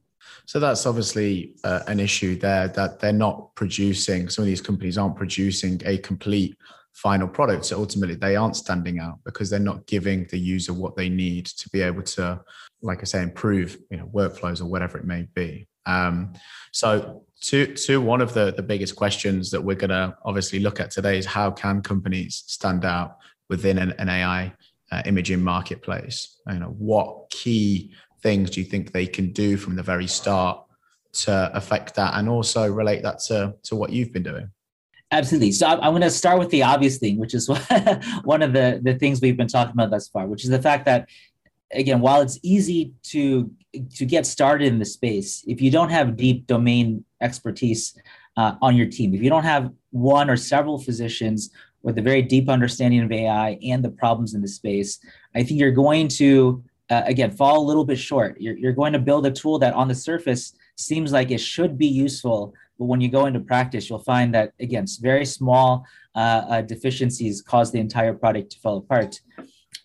So 0.45 0.59
that's 0.59 0.85
obviously 0.85 1.55
uh, 1.63 1.81
an 1.87 1.99
issue 1.99 2.35
there 2.35 2.67
that 2.69 2.99
they're 2.99 3.13
not 3.13 3.55
producing. 3.55 4.29
Some 4.29 4.43
of 4.43 4.47
these 4.47 4.61
companies 4.61 4.97
aren't 4.97 5.15
producing 5.15 5.81
a 5.85 5.97
complete 5.99 6.55
final 7.01 7.27
product. 7.27 7.65
So 7.65 7.79
ultimately, 7.79 8.15
they 8.15 8.35
aren't 8.35 8.55
standing 8.55 8.99
out 8.99 9.19
because 9.23 9.49
they're 9.49 9.59
not 9.59 9.85
giving 9.85 10.25
the 10.25 10.37
user 10.37 10.73
what 10.73 10.95
they 10.95 11.07
need 11.07 11.45
to 11.45 11.69
be 11.69 11.81
able 11.81 12.03
to, 12.03 12.41
like 12.81 12.99
I 12.99 13.05
say, 13.05 13.23
improve 13.23 13.77
you 13.89 13.97
know 13.97 14.07
workflows 14.13 14.61
or 14.61 14.65
whatever 14.65 14.97
it 14.97 15.05
may 15.05 15.23
be. 15.33 15.67
Um, 15.85 16.33
so 16.71 17.23
to 17.43 17.73
to 17.73 18.01
one 18.01 18.21
of 18.21 18.33
the 18.33 18.53
the 18.53 18.63
biggest 18.63 18.95
questions 18.95 19.49
that 19.51 19.63
we're 19.63 19.75
going 19.75 19.89
to 19.89 20.15
obviously 20.25 20.59
look 20.59 20.79
at 20.79 20.91
today 20.91 21.17
is 21.17 21.25
how 21.25 21.51
can 21.51 21.81
companies 21.81 22.43
stand 22.47 22.83
out 22.83 23.17
within 23.49 23.77
an, 23.77 23.93
an 23.93 24.09
AI 24.09 24.53
uh, 24.91 25.01
imaging 25.05 25.41
marketplace? 25.41 26.41
You 26.47 26.59
know, 26.59 26.75
what 26.77 27.29
key 27.29 27.93
things 28.21 28.49
do 28.49 28.59
you 28.59 28.65
think 28.65 28.91
they 28.91 29.07
can 29.07 29.31
do 29.31 29.55
from 29.55 29.75
the 29.75 29.83
very 29.83 30.07
start 30.07 30.61
to 31.11 31.49
affect 31.53 31.95
that, 31.95 32.15
and 32.15 32.27
also 32.27 32.69
relate 32.69 33.03
that 33.03 33.19
to 33.27 33.55
to 33.63 33.75
what 33.75 33.91
you've 33.91 34.11
been 34.11 34.23
doing? 34.23 34.51
Absolutely. 35.11 35.51
So 35.51 35.65
I'm, 35.65 35.91
going 35.91 36.01
to 36.01 36.11
start 36.11 36.37
with 36.37 36.49
the 36.49 36.63
obvious 36.63 36.97
thing, 36.97 37.17
which 37.17 37.33
is 37.33 37.49
one 38.23 38.43
of 38.43 38.53
the, 38.53 38.79
the 38.83 38.93
things 38.93 39.21
we've 39.21 39.37
been 39.37 39.47
talking 39.47 39.73
about 39.73 39.89
thus 39.89 40.07
far, 40.07 40.27
which 40.27 40.43
is 40.43 40.51
the 40.51 40.61
fact 40.61 40.85
that, 40.85 41.09
again, 41.71 41.99
while 41.99 42.21
it's 42.21 42.39
easy 42.43 42.93
to 43.03 43.49
to 43.95 44.03
get 44.05 44.25
started 44.25 44.67
in 44.67 44.79
the 44.79 44.85
space, 44.85 45.43
if 45.47 45.61
you 45.61 45.69
don't 45.69 45.89
have 45.89 46.17
deep 46.17 46.47
domain 46.47 47.05
expertise 47.21 47.95
uh, 48.35 48.55
on 48.61 48.75
your 48.75 48.87
team, 48.87 49.13
if 49.13 49.21
you 49.21 49.29
don't 49.29 49.43
have 49.43 49.71
one 49.91 50.29
or 50.29 50.35
several 50.35 50.79
physicians 50.79 51.51
with 51.83 51.97
a 51.97 52.01
very 52.01 52.21
deep 52.21 52.49
understanding 52.49 53.01
of 53.01 53.11
AI 53.11 53.59
and 53.63 53.83
the 53.83 53.89
problems 53.89 54.33
in 54.33 54.41
the 54.41 54.47
space, 54.47 54.99
I 55.35 55.43
think 55.43 55.59
you're 55.59 55.71
going 55.71 56.07
to, 56.09 56.63
uh, 56.89 57.03
again, 57.05 57.31
fall 57.31 57.59
a 57.59 57.65
little 57.65 57.85
bit 57.85 57.99
short. 57.99 58.39
You're, 58.41 58.57
you're 58.57 58.73
going 58.73 58.93
to 58.93 58.99
build 58.99 59.25
a 59.27 59.31
tool 59.31 59.59
that 59.59 59.73
on 59.73 59.87
the 59.87 59.95
surface 59.95 60.53
seems 60.75 61.11
like 61.11 61.29
it 61.29 61.39
should 61.39 61.77
be 61.77 61.87
useful, 61.87 62.53
but 62.79 62.85
when 62.85 63.01
you 63.01 63.09
go 63.09 63.25
into 63.25 63.41
practice, 63.41 63.89
you'll 63.89 63.99
find 63.99 64.33
that, 64.33 64.53
again, 64.59 64.85
very 65.01 65.25
small 65.25 65.85
uh, 66.15 66.45
uh, 66.49 66.61
deficiencies 66.61 67.41
cause 67.41 67.71
the 67.71 67.79
entire 67.79 68.13
product 68.13 68.53
to 68.53 68.59
fall 68.59 68.77
apart. 68.77 69.19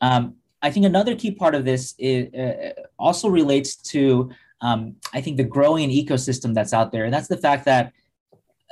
Um, 0.00 0.36
I 0.62 0.70
think 0.70 0.86
another 0.86 1.16
key 1.16 1.32
part 1.32 1.56
of 1.56 1.64
this 1.64 1.94
is, 1.98 2.32
uh, 2.32 2.72
also 2.98 3.28
relates 3.28 3.74
to, 3.92 4.30
um, 4.60 4.94
I 5.12 5.20
think, 5.20 5.36
the 5.36 5.44
growing 5.44 5.90
ecosystem 5.90 6.54
that's 6.54 6.72
out 6.72 6.92
there. 6.92 7.04
And 7.04 7.12
that's 7.12 7.28
the 7.28 7.36
fact 7.36 7.64
that 7.64 7.92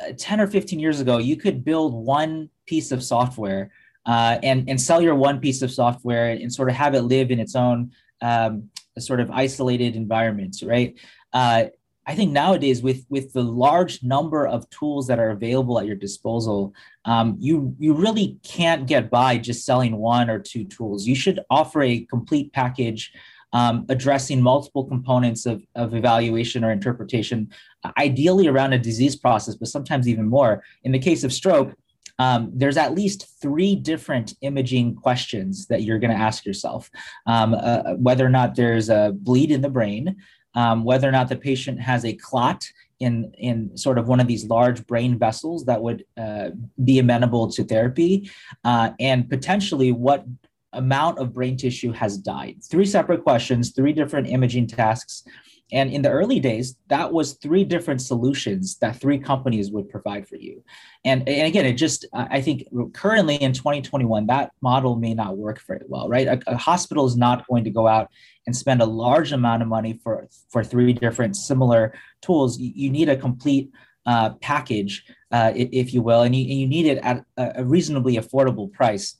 uh, 0.00 0.12
10 0.16 0.40
or 0.40 0.46
15 0.46 0.78
years 0.78 1.00
ago, 1.00 1.18
you 1.18 1.36
could 1.36 1.64
build 1.64 1.92
one 1.92 2.48
piece 2.64 2.92
of 2.92 3.02
software 3.02 3.72
uh, 4.06 4.38
and, 4.42 4.70
and 4.70 4.80
sell 4.80 5.02
your 5.02 5.16
one 5.16 5.40
piece 5.40 5.62
of 5.62 5.70
software 5.72 6.30
and, 6.30 6.52
sort 6.52 6.70
of 6.70 6.76
have 6.76 6.94
it 6.94 7.02
live 7.02 7.30
in 7.32 7.40
its 7.40 7.56
own 7.56 7.90
um, 8.20 8.70
sort 8.98 9.20
of 9.20 9.30
isolated 9.30 9.96
environment, 9.96 10.62
right? 10.64 10.96
Uh, 11.32 11.64
I 12.06 12.14
think 12.16 12.32
nowadays, 12.32 12.82
with 12.82 13.06
with 13.08 13.32
the 13.32 13.42
large 13.42 14.02
number 14.02 14.46
of 14.46 14.68
tools 14.70 15.06
that 15.06 15.20
are 15.20 15.30
available 15.30 15.78
at 15.78 15.86
your 15.86 15.96
disposal, 15.96 16.74
um, 17.04 17.36
you 17.38 17.76
you 17.78 17.94
really 17.94 18.38
can't 18.42 18.86
get 18.86 19.10
by 19.10 19.38
just 19.38 19.64
selling 19.64 19.96
one 19.96 20.28
or 20.28 20.38
two 20.38 20.64
tools. 20.64 21.06
You 21.06 21.14
should 21.14 21.40
offer 21.48 21.82
a 21.82 22.00
complete 22.06 22.52
package 22.52 23.12
um, 23.52 23.84
addressing 23.88 24.40
multiple 24.40 24.84
components 24.84 25.46
of, 25.46 25.62
of 25.74 25.94
evaluation 25.94 26.64
or 26.64 26.70
interpretation, 26.70 27.50
ideally 27.98 28.48
around 28.48 28.72
a 28.72 28.78
disease 28.78 29.14
process, 29.14 29.54
but 29.54 29.68
sometimes 29.68 30.08
even 30.08 30.26
more. 30.26 30.64
In 30.84 30.92
the 30.92 30.98
case 30.98 31.22
of 31.22 31.32
stroke, 31.32 31.74
um, 32.18 32.50
there's 32.54 32.76
at 32.76 32.94
least 32.94 33.40
three 33.40 33.74
different 33.74 34.34
imaging 34.42 34.94
questions 34.94 35.66
that 35.66 35.82
you're 35.82 35.98
going 35.98 36.10
to 36.10 36.22
ask 36.22 36.44
yourself 36.44 36.90
um, 37.26 37.54
uh, 37.54 37.94
whether 37.94 38.24
or 38.24 38.30
not 38.30 38.54
there's 38.54 38.88
a 38.88 39.12
bleed 39.14 39.50
in 39.50 39.60
the 39.60 39.70
brain, 39.70 40.16
um, 40.54 40.84
whether 40.84 41.08
or 41.08 41.12
not 41.12 41.28
the 41.28 41.36
patient 41.36 41.80
has 41.80 42.04
a 42.04 42.12
clot 42.12 42.64
in, 43.00 43.32
in 43.38 43.76
sort 43.76 43.98
of 43.98 44.06
one 44.06 44.20
of 44.20 44.28
these 44.28 44.44
large 44.44 44.86
brain 44.86 45.18
vessels 45.18 45.64
that 45.64 45.82
would 45.82 46.04
uh, 46.16 46.50
be 46.84 46.98
amenable 46.98 47.50
to 47.50 47.64
therapy, 47.64 48.30
uh, 48.64 48.90
and 49.00 49.28
potentially 49.28 49.90
what 49.90 50.24
amount 50.72 51.18
of 51.18 51.34
brain 51.34 51.56
tissue 51.56 51.92
has 51.92 52.16
died. 52.16 52.56
Three 52.62 52.86
separate 52.86 53.22
questions, 53.22 53.72
three 53.72 53.92
different 53.92 54.28
imaging 54.28 54.68
tasks. 54.68 55.24
And 55.72 55.90
in 55.90 56.02
the 56.02 56.10
early 56.10 56.38
days, 56.38 56.76
that 56.88 57.10
was 57.10 57.34
three 57.34 57.64
different 57.64 58.02
solutions 58.02 58.76
that 58.80 58.96
three 58.96 59.18
companies 59.18 59.70
would 59.70 59.88
provide 59.88 60.28
for 60.28 60.36
you. 60.36 60.62
And, 61.04 61.26
and 61.26 61.46
again, 61.46 61.64
it 61.64 61.74
just, 61.74 62.04
I 62.12 62.42
think 62.42 62.64
currently 62.92 63.36
in 63.36 63.54
2021, 63.54 64.26
that 64.26 64.52
model 64.60 64.96
may 64.96 65.14
not 65.14 65.38
work 65.38 65.62
very 65.66 65.84
well, 65.88 66.08
right? 66.08 66.28
A, 66.28 66.40
a 66.46 66.56
hospital 66.56 67.06
is 67.06 67.16
not 67.16 67.46
going 67.48 67.64
to 67.64 67.70
go 67.70 67.88
out 67.88 68.10
and 68.46 68.54
spend 68.54 68.82
a 68.82 68.86
large 68.86 69.32
amount 69.32 69.62
of 69.62 69.68
money 69.68 69.98
for, 70.04 70.28
for 70.50 70.62
three 70.62 70.92
different 70.92 71.36
similar 71.36 71.94
tools. 72.20 72.58
You, 72.58 72.72
you 72.74 72.90
need 72.90 73.08
a 73.08 73.16
complete 73.16 73.72
uh, 74.04 74.30
package, 74.40 75.04
uh, 75.30 75.52
if 75.54 75.94
you 75.94 76.02
will, 76.02 76.22
and 76.22 76.36
you, 76.36 76.42
and 76.42 76.60
you 76.60 76.66
need 76.66 76.86
it 76.86 76.98
at 76.98 77.24
a 77.38 77.64
reasonably 77.64 78.16
affordable 78.16 78.70
price. 78.70 79.16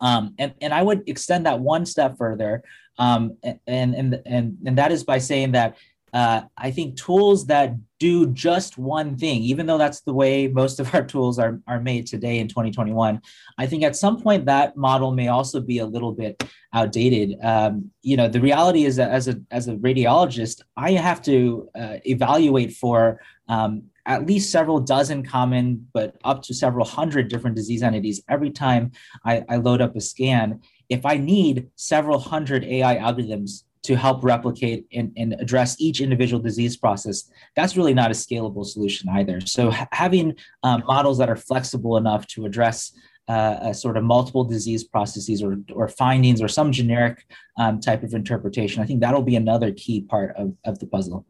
Um, 0.00 0.34
and, 0.38 0.54
and 0.60 0.74
I 0.74 0.82
would 0.82 1.08
extend 1.08 1.46
that 1.46 1.60
one 1.60 1.86
step 1.86 2.18
further 2.18 2.62
um, 2.98 3.36
and, 3.42 3.94
and, 3.94 4.22
and, 4.26 4.58
and 4.66 4.78
that 4.78 4.92
is 4.92 5.04
by 5.04 5.18
saying 5.18 5.52
that 5.52 5.76
uh, 6.12 6.42
I 6.56 6.70
think 6.70 6.96
tools 6.96 7.46
that 7.46 7.74
do 7.98 8.28
just 8.28 8.78
one 8.78 9.16
thing, 9.16 9.42
even 9.42 9.66
though 9.66 9.78
that's 9.78 10.00
the 10.00 10.12
way 10.12 10.48
most 10.48 10.80
of 10.80 10.94
our 10.94 11.04
tools 11.04 11.38
are, 11.38 11.60
are 11.66 11.80
made 11.80 12.06
today 12.06 12.38
in 12.38 12.48
2021, 12.48 13.20
I 13.58 13.66
think 13.66 13.82
at 13.82 13.96
some 13.96 14.20
point 14.20 14.46
that 14.46 14.76
model 14.76 15.12
may 15.12 15.28
also 15.28 15.60
be 15.60 15.78
a 15.78 15.86
little 15.86 16.12
bit 16.12 16.42
outdated. 16.72 17.38
Um, 17.42 17.90
you 18.02 18.16
know, 18.16 18.28
the 18.28 18.40
reality 18.40 18.84
is 18.84 18.96
that 18.96 19.10
as 19.10 19.28
a, 19.28 19.40
as 19.50 19.68
a 19.68 19.74
radiologist, 19.76 20.62
I 20.76 20.92
have 20.92 21.20
to 21.22 21.68
uh, 21.78 21.96
evaluate 22.04 22.72
for 22.72 23.20
um, 23.48 23.84
at 24.06 24.26
least 24.26 24.50
several 24.50 24.80
dozen 24.80 25.22
common, 25.22 25.86
but 25.92 26.16
up 26.24 26.42
to 26.42 26.54
several 26.54 26.86
hundred 26.86 27.28
different 27.28 27.56
disease 27.56 27.82
entities 27.82 28.22
every 28.28 28.50
time 28.50 28.92
I, 29.24 29.44
I 29.48 29.56
load 29.56 29.82
up 29.82 29.96
a 29.96 30.00
scan 30.00 30.62
if 30.88 31.04
I 31.04 31.16
need 31.16 31.68
several 31.76 32.18
hundred 32.18 32.64
AI 32.64 32.96
algorithms 32.96 33.64
to 33.82 33.96
help 33.96 34.24
replicate 34.24 34.86
and, 34.92 35.12
and 35.16 35.34
address 35.34 35.80
each 35.80 36.00
individual 36.00 36.42
disease 36.42 36.76
process, 36.76 37.30
that's 37.56 37.76
really 37.76 37.94
not 37.94 38.10
a 38.10 38.14
scalable 38.14 38.64
solution 38.64 39.08
either. 39.10 39.40
So 39.40 39.70
ha- 39.70 39.88
having 39.92 40.34
um, 40.62 40.82
models 40.86 41.18
that 41.18 41.30
are 41.30 41.36
flexible 41.36 41.96
enough 41.96 42.26
to 42.28 42.44
address 42.44 42.92
uh, 43.28 43.72
sort 43.72 43.96
of 43.96 44.04
multiple 44.04 44.44
disease 44.44 44.84
processes 44.84 45.42
or, 45.42 45.58
or 45.74 45.88
findings 45.88 46.40
or 46.40 46.48
some 46.48 46.72
generic 46.72 47.26
um, 47.58 47.78
type 47.78 48.02
of 48.02 48.14
interpretation, 48.14 48.82
I 48.82 48.86
think 48.86 49.00
that'll 49.00 49.22
be 49.22 49.36
another 49.36 49.72
key 49.72 50.00
part 50.00 50.34
of, 50.36 50.54
of 50.64 50.78
the 50.78 50.86
puzzle. 50.86 51.26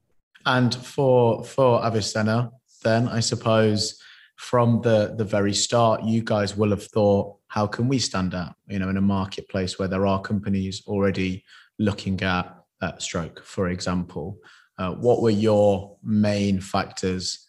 And 0.47 0.75
for 0.75 1.45
for 1.45 1.83
Avicenna, 1.85 2.53
then 2.83 3.09
I 3.09 3.21
suppose 3.21 4.01
from 4.39 4.81
the 4.83 5.15
the 5.17 5.25
very 5.25 5.53
start, 5.53 6.05
you 6.05 6.23
guys 6.23 6.57
will 6.57 6.71
have 6.71 6.85
thought, 6.85 7.37
how 7.49 7.67
can 7.67 7.89
we 7.89 7.99
stand 7.99 8.35
out? 8.35 8.55
You 8.69 8.79
know, 8.79 8.89
in 8.89 8.97
a 8.97 9.03
marketplace 9.03 9.79
where 9.79 9.89
there 9.89 10.07
are 10.07 10.21
companies 10.21 10.83
already 10.87 11.45
looking 11.79 12.23
at, 12.23 12.57
at 12.81 13.03
stroke, 13.03 13.45
for 13.45 13.69
example. 13.69 14.39
Uh, 14.79 14.93
what 14.93 15.23
were 15.23 15.31
your 15.31 15.97
main 16.05 16.61
factors 16.61 17.49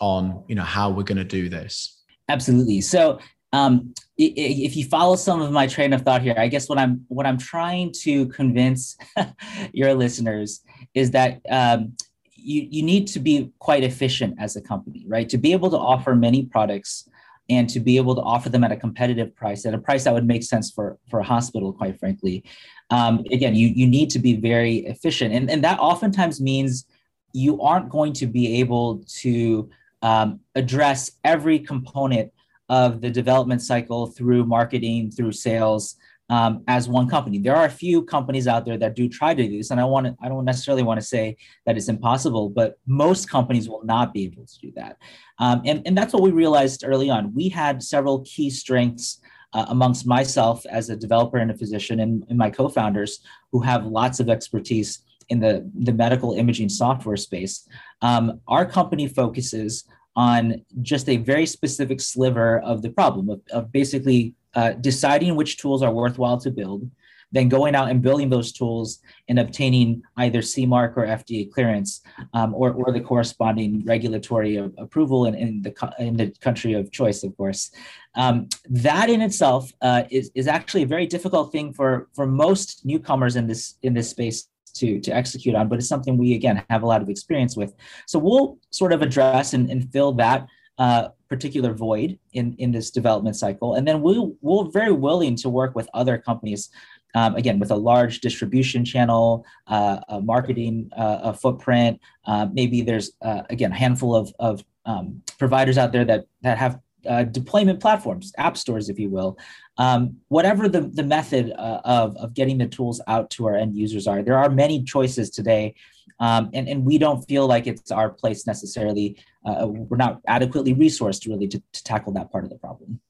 on, 0.00 0.42
you 0.48 0.54
know, 0.54 0.62
how 0.62 0.88
we're 0.88 1.02
going 1.02 1.18
to 1.18 1.24
do 1.24 1.50
this? 1.50 2.02
Absolutely. 2.30 2.80
So 2.80 3.18
um, 3.52 3.92
if 4.16 4.76
you 4.76 4.84
follow 4.84 5.16
some 5.16 5.42
of 5.42 5.52
my 5.52 5.66
train 5.66 5.92
of 5.92 6.02
thought 6.02 6.22
here, 6.22 6.34
I 6.38 6.48
guess 6.48 6.70
what 6.70 6.78
I'm 6.78 7.04
what 7.08 7.26
I'm 7.26 7.36
trying 7.36 7.92
to 8.02 8.28
convince 8.28 8.96
your 9.72 9.92
listeners 9.92 10.62
is 10.94 11.10
that 11.10 11.40
um, 11.50 11.96
you, 12.42 12.66
you 12.70 12.82
need 12.82 13.06
to 13.08 13.20
be 13.20 13.52
quite 13.58 13.84
efficient 13.84 14.36
as 14.38 14.56
a 14.56 14.60
company, 14.60 15.04
right? 15.06 15.28
To 15.28 15.38
be 15.38 15.52
able 15.52 15.70
to 15.70 15.78
offer 15.78 16.14
many 16.14 16.44
products 16.46 17.08
and 17.48 17.68
to 17.68 17.80
be 17.80 17.96
able 17.96 18.14
to 18.14 18.20
offer 18.22 18.48
them 18.48 18.62
at 18.62 18.70
a 18.70 18.76
competitive 18.76 19.34
price, 19.34 19.66
at 19.66 19.74
a 19.74 19.78
price 19.78 20.04
that 20.04 20.14
would 20.14 20.26
make 20.26 20.42
sense 20.44 20.70
for, 20.70 20.98
for 21.08 21.20
a 21.20 21.24
hospital, 21.24 21.72
quite 21.72 21.98
frankly. 21.98 22.44
Um, 22.90 23.24
again, 23.30 23.54
you, 23.54 23.68
you 23.68 23.86
need 23.86 24.10
to 24.10 24.18
be 24.18 24.36
very 24.36 24.78
efficient. 24.86 25.34
And, 25.34 25.50
and 25.50 25.62
that 25.64 25.78
oftentimes 25.80 26.40
means 26.40 26.86
you 27.32 27.60
aren't 27.60 27.88
going 27.88 28.12
to 28.14 28.26
be 28.26 28.60
able 28.60 29.02
to 29.20 29.68
um, 30.02 30.40
address 30.54 31.10
every 31.24 31.58
component 31.58 32.32
of 32.68 33.00
the 33.00 33.10
development 33.10 33.62
cycle 33.62 34.06
through 34.06 34.44
marketing, 34.46 35.10
through 35.10 35.32
sales, 35.32 35.96
um, 36.30 36.62
as 36.68 36.88
one 36.88 37.08
company. 37.08 37.38
There 37.38 37.56
are 37.56 37.66
a 37.66 37.70
few 37.70 38.02
companies 38.02 38.46
out 38.46 38.64
there 38.64 38.78
that 38.78 38.94
do 38.94 39.08
try 39.08 39.34
to 39.34 39.42
do 39.42 39.58
this, 39.58 39.70
and 39.72 39.80
I 39.80 39.84
want 39.84 40.06
to, 40.06 40.16
I 40.22 40.28
don't 40.28 40.44
necessarily 40.44 40.84
want 40.84 41.00
to 41.00 41.06
say 41.06 41.36
that 41.66 41.76
it's 41.76 41.88
impossible, 41.88 42.48
but 42.48 42.78
most 42.86 43.28
companies 43.28 43.68
will 43.68 43.84
not 43.84 44.14
be 44.14 44.24
able 44.24 44.46
to 44.46 44.58
do 44.60 44.72
that. 44.76 44.96
Um, 45.40 45.60
and, 45.64 45.82
and 45.86 45.98
that's 45.98 46.14
what 46.14 46.22
we 46.22 46.30
realized 46.30 46.84
early 46.86 47.10
on. 47.10 47.34
We 47.34 47.48
had 47.48 47.82
several 47.82 48.20
key 48.20 48.48
strengths 48.48 49.20
uh, 49.52 49.66
amongst 49.68 50.06
myself 50.06 50.64
as 50.70 50.88
a 50.88 50.96
developer 50.96 51.38
and 51.38 51.50
a 51.50 51.56
physician, 51.56 51.98
and, 51.98 52.24
and 52.28 52.38
my 52.38 52.48
co-founders 52.48 53.20
who 53.50 53.60
have 53.60 53.84
lots 53.84 54.20
of 54.20 54.30
expertise 54.30 55.02
in 55.30 55.40
the, 55.40 55.68
the 55.80 55.92
medical 55.92 56.34
imaging 56.34 56.68
software 56.68 57.16
space, 57.16 57.68
um, 58.02 58.40
our 58.46 58.64
company 58.64 59.08
focuses 59.08 59.84
on 60.14 60.64
just 60.82 61.08
a 61.08 61.16
very 61.16 61.46
specific 61.46 62.00
sliver 62.00 62.60
of 62.60 62.82
the 62.82 62.90
problem 62.90 63.30
of, 63.30 63.40
of 63.52 63.72
basically 63.72 64.34
uh, 64.54 64.72
deciding 64.72 65.36
which 65.36 65.58
tools 65.58 65.82
are 65.82 65.92
worthwhile 65.92 66.38
to 66.38 66.50
build, 66.50 66.90
then 67.32 67.48
going 67.48 67.74
out 67.74 67.90
and 67.90 68.02
building 68.02 68.28
those 68.28 68.52
tools 68.52 69.00
and 69.28 69.38
obtaining 69.38 70.02
either 70.16 70.42
CE 70.42 70.66
mark 70.66 70.96
or 70.96 71.06
FDA 71.06 71.50
clearance 71.50 72.02
um, 72.34 72.54
or, 72.54 72.72
or 72.72 72.92
the 72.92 73.00
corresponding 73.00 73.84
regulatory 73.84 74.56
approval 74.56 75.26
in, 75.26 75.34
in, 75.34 75.62
the, 75.62 75.94
in 75.98 76.16
the 76.16 76.30
country 76.40 76.74
of 76.74 76.90
choice, 76.90 77.22
of 77.22 77.36
course. 77.36 77.70
Um, 78.16 78.48
that 78.68 79.08
in 79.08 79.20
itself 79.20 79.72
uh, 79.80 80.02
is, 80.10 80.30
is 80.34 80.48
actually 80.48 80.82
a 80.82 80.86
very 80.86 81.06
difficult 81.06 81.52
thing 81.52 81.72
for, 81.72 82.08
for 82.14 82.26
most 82.26 82.84
newcomers 82.84 83.36
in 83.36 83.46
this, 83.46 83.76
in 83.82 83.94
this 83.94 84.10
space 84.10 84.48
to, 84.74 85.00
to 85.00 85.10
execute 85.12 85.54
on, 85.54 85.68
but 85.68 85.78
it's 85.78 85.88
something 85.88 86.16
we, 86.16 86.34
again, 86.34 86.64
have 86.70 86.82
a 86.82 86.86
lot 86.86 87.02
of 87.02 87.08
experience 87.08 87.56
with. 87.56 87.74
So 88.06 88.18
we'll 88.18 88.58
sort 88.70 88.92
of 88.92 89.02
address 89.02 89.52
and, 89.52 89.70
and 89.70 89.90
fill 89.92 90.12
that 90.14 90.46
uh, 90.78 91.08
particular 91.30 91.72
void 91.72 92.18
in, 92.32 92.54
in 92.58 92.72
this 92.72 92.90
development 92.90 93.36
cycle. 93.36 93.76
And 93.76 93.86
then 93.88 94.02
we, 94.02 94.32
we're 94.42 94.70
very 94.70 94.92
willing 94.92 95.36
to 95.36 95.48
work 95.48 95.74
with 95.74 95.88
other 95.94 96.18
companies 96.18 96.68
um, 97.14 97.34
again, 97.36 97.58
with 97.58 97.70
a 97.70 97.76
large 97.76 98.20
distribution 98.20 98.84
channel, 98.84 99.44
uh, 99.66 99.98
a 100.08 100.20
marketing 100.20 100.90
uh, 100.96 101.20
a 101.24 101.34
footprint. 101.34 101.98
Uh, 102.24 102.46
maybe 102.52 102.82
there's, 102.82 103.12
uh, 103.22 103.42
again, 103.50 103.72
a 103.72 103.74
handful 103.74 104.14
of, 104.14 104.32
of 104.38 104.64
um, 104.84 105.22
providers 105.38 105.78
out 105.78 105.92
there 105.92 106.04
that, 106.04 106.26
that 106.42 106.58
have 106.58 106.78
uh, 107.08 107.24
deployment 107.24 107.80
platforms, 107.80 108.32
app 108.38 108.56
stores, 108.56 108.88
if 108.88 108.98
you 108.98 109.08
will. 109.08 109.38
Um, 109.78 110.16
whatever 110.28 110.68
the, 110.68 110.82
the 110.82 111.02
method 111.02 111.52
uh, 111.52 111.80
of, 111.84 112.16
of 112.16 112.34
getting 112.34 112.58
the 112.58 112.66
tools 112.66 113.00
out 113.06 113.30
to 113.30 113.46
our 113.46 113.56
end 113.56 113.76
users 113.76 114.06
are, 114.06 114.22
there 114.22 114.38
are 114.38 114.50
many 114.50 114.82
choices 114.82 115.30
today. 115.30 115.74
Um, 116.18 116.50
and, 116.52 116.68
and 116.68 116.84
we 116.84 116.98
don't 116.98 117.22
feel 117.22 117.46
like 117.46 117.66
it's 117.66 117.90
our 117.90 118.10
place 118.10 118.46
necessarily. 118.46 119.16
we're 119.44 119.96
not 119.96 120.20
adequately 120.26 120.74
resourced 120.74 121.26
really 121.26 121.48
to, 121.48 121.62
to 121.72 121.84
tackle 121.84 122.12
that 122.12 122.30
part 122.30 122.44
of 122.44 122.50
the 122.50 122.58
problem. 122.58 123.00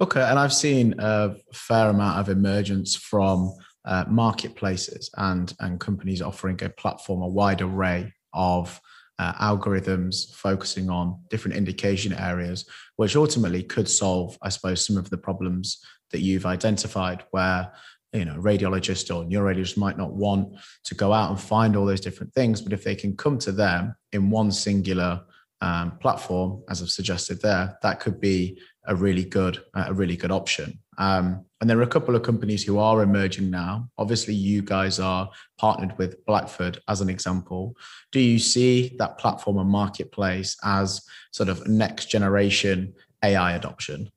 Okay, 0.00 0.22
and 0.22 0.38
I've 0.38 0.52
seen 0.52 0.94
a 0.98 1.36
fair 1.52 1.90
amount 1.90 2.18
of 2.18 2.28
emergence 2.28 2.96
from 2.96 3.54
uh, 3.84 4.04
marketplaces 4.08 5.10
and 5.16 5.54
and 5.60 5.78
companies 5.78 6.20
offering 6.20 6.58
a 6.62 6.68
platform, 6.68 7.22
a 7.22 7.28
wide 7.28 7.60
array 7.62 8.12
of 8.32 8.80
uh, 9.18 9.32
algorithms 9.34 10.34
focusing 10.34 10.90
on 10.90 11.20
different 11.30 11.56
indication 11.56 12.12
areas, 12.12 12.64
which 12.96 13.16
ultimately 13.16 13.62
could 13.62 13.88
solve, 13.88 14.36
I 14.42 14.48
suppose, 14.48 14.84
some 14.84 14.96
of 14.96 15.10
the 15.10 15.18
problems 15.18 15.84
that 16.10 16.20
you've 16.20 16.46
identified, 16.46 17.24
where 17.30 17.72
you 18.12 18.24
know 18.24 18.36
radiologists 18.36 19.14
or 19.14 19.24
neurologist 19.24 19.76
might 19.76 19.98
not 19.98 20.12
want 20.12 20.56
to 20.84 20.94
go 20.94 21.12
out 21.12 21.30
and 21.30 21.40
find 21.40 21.76
all 21.76 21.86
those 21.86 22.00
different 22.00 22.32
things, 22.34 22.60
but 22.60 22.72
if 22.72 22.84
they 22.84 22.94
can 22.94 23.16
come 23.16 23.38
to 23.38 23.52
them 23.52 23.94
in 24.12 24.30
one 24.30 24.50
singular 24.50 25.22
um, 25.64 25.96
platform, 25.98 26.62
as 26.68 26.82
I've 26.82 26.90
suggested 26.90 27.40
there, 27.40 27.78
that 27.82 27.98
could 27.98 28.20
be 28.20 28.60
a 28.86 28.94
really 28.94 29.24
good 29.24 29.62
a 29.74 29.94
really 29.94 30.16
good 30.16 30.30
option. 30.30 30.78
Um, 30.98 31.46
and 31.60 31.70
there 31.70 31.78
are 31.78 31.82
a 31.82 31.96
couple 31.96 32.14
of 32.14 32.22
companies 32.22 32.62
who 32.62 32.78
are 32.78 33.02
emerging 33.02 33.50
now. 33.50 33.88
Obviously, 33.96 34.34
you 34.34 34.60
guys 34.60 35.00
are 35.00 35.30
partnered 35.58 35.96
with 35.96 36.24
Blackford 36.26 36.78
as 36.86 37.00
an 37.00 37.08
example. 37.08 37.74
Do 38.12 38.20
you 38.20 38.38
see 38.38 38.94
that 38.98 39.16
platform 39.16 39.56
and 39.56 39.70
marketplace 39.70 40.56
as 40.62 41.00
sort 41.32 41.48
of 41.48 41.66
next 41.66 42.10
generation 42.10 42.92
AI 43.24 43.54
adoption? 43.54 44.10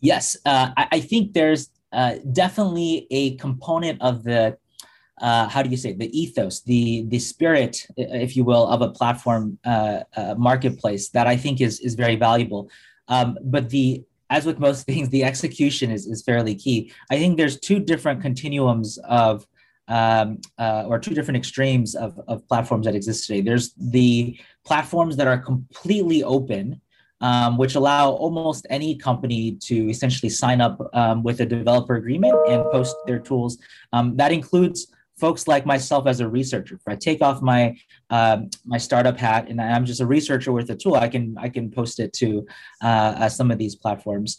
Yes, 0.00 0.36
uh, 0.44 0.70
I, 0.76 0.88
I, 0.90 1.00
think 1.00 1.32
there's 1.32 1.70
uh, 1.92 2.16
definitely 2.32 3.06
a 3.12 3.36
component 3.36 4.02
of 4.02 4.24
the 4.24 4.58
uh, 5.20 5.48
how 5.48 5.62
do 5.62 5.70
you 5.70 5.76
say 5.76 5.92
the 5.92 6.10
ethos, 6.18 6.62
the 6.62 7.04
the 7.08 7.18
spirit, 7.18 7.86
if 7.96 8.36
you 8.36 8.44
will, 8.44 8.66
of 8.66 8.82
a 8.82 8.88
platform 8.88 9.58
uh, 9.64 10.00
uh, 10.16 10.34
marketplace 10.36 11.10
that 11.10 11.26
I 11.26 11.36
think 11.36 11.60
is 11.60 11.80
is 11.80 11.94
very 11.94 12.16
valuable. 12.16 12.70
Um, 13.08 13.38
but 13.42 13.68
the 13.70 14.04
as 14.30 14.46
with 14.46 14.58
most 14.58 14.86
things, 14.86 15.10
the 15.10 15.24
execution 15.24 15.90
is, 15.90 16.06
is 16.06 16.22
fairly 16.22 16.54
key. 16.54 16.92
I 17.10 17.18
think 17.18 17.36
there's 17.36 17.60
two 17.60 17.78
different 17.78 18.22
continuums 18.22 18.98
of 19.04 19.46
um, 19.88 20.40
uh, 20.58 20.84
or 20.86 20.98
two 20.98 21.12
different 21.12 21.36
extremes 21.36 21.94
of, 21.94 22.18
of 22.28 22.46
platforms 22.48 22.86
that 22.86 22.94
exist 22.94 23.26
today. 23.26 23.42
There's 23.42 23.74
the 23.74 24.38
platforms 24.64 25.16
that 25.16 25.26
are 25.26 25.38
completely 25.38 26.22
open, 26.22 26.80
um, 27.20 27.58
which 27.58 27.74
allow 27.74 28.10
almost 28.10 28.66
any 28.70 28.96
company 28.96 29.58
to 29.62 29.90
essentially 29.90 30.30
sign 30.30 30.60
up 30.60 30.80
um, 30.94 31.22
with 31.22 31.40
a 31.40 31.46
developer 31.46 31.96
agreement 31.96 32.34
and 32.48 32.62
post 32.70 32.96
their 33.06 33.18
tools. 33.18 33.58
Um, 33.92 34.16
that 34.16 34.32
includes 34.32 34.86
folks 35.22 35.46
like 35.46 35.64
myself 35.64 36.08
as 36.12 36.18
a 36.18 36.28
researcher. 36.38 36.74
If 36.74 36.86
I 36.94 36.96
take 36.96 37.20
off 37.22 37.38
my 37.52 37.62
um, 38.10 38.50
my 38.74 38.78
startup 38.86 39.16
hat 39.26 39.42
and 39.48 39.60
I'm 39.60 39.86
just 39.90 40.00
a 40.06 40.08
researcher 40.16 40.50
with 40.58 40.68
a 40.74 40.76
tool, 40.82 40.96
I 41.06 41.08
can 41.14 41.24
I 41.46 41.48
can 41.56 41.70
post 41.70 41.96
it 42.04 42.12
to 42.20 42.28
uh, 42.82 43.10
uh, 43.22 43.28
some 43.28 43.48
of 43.52 43.58
these 43.62 43.76
platforms. 43.82 44.30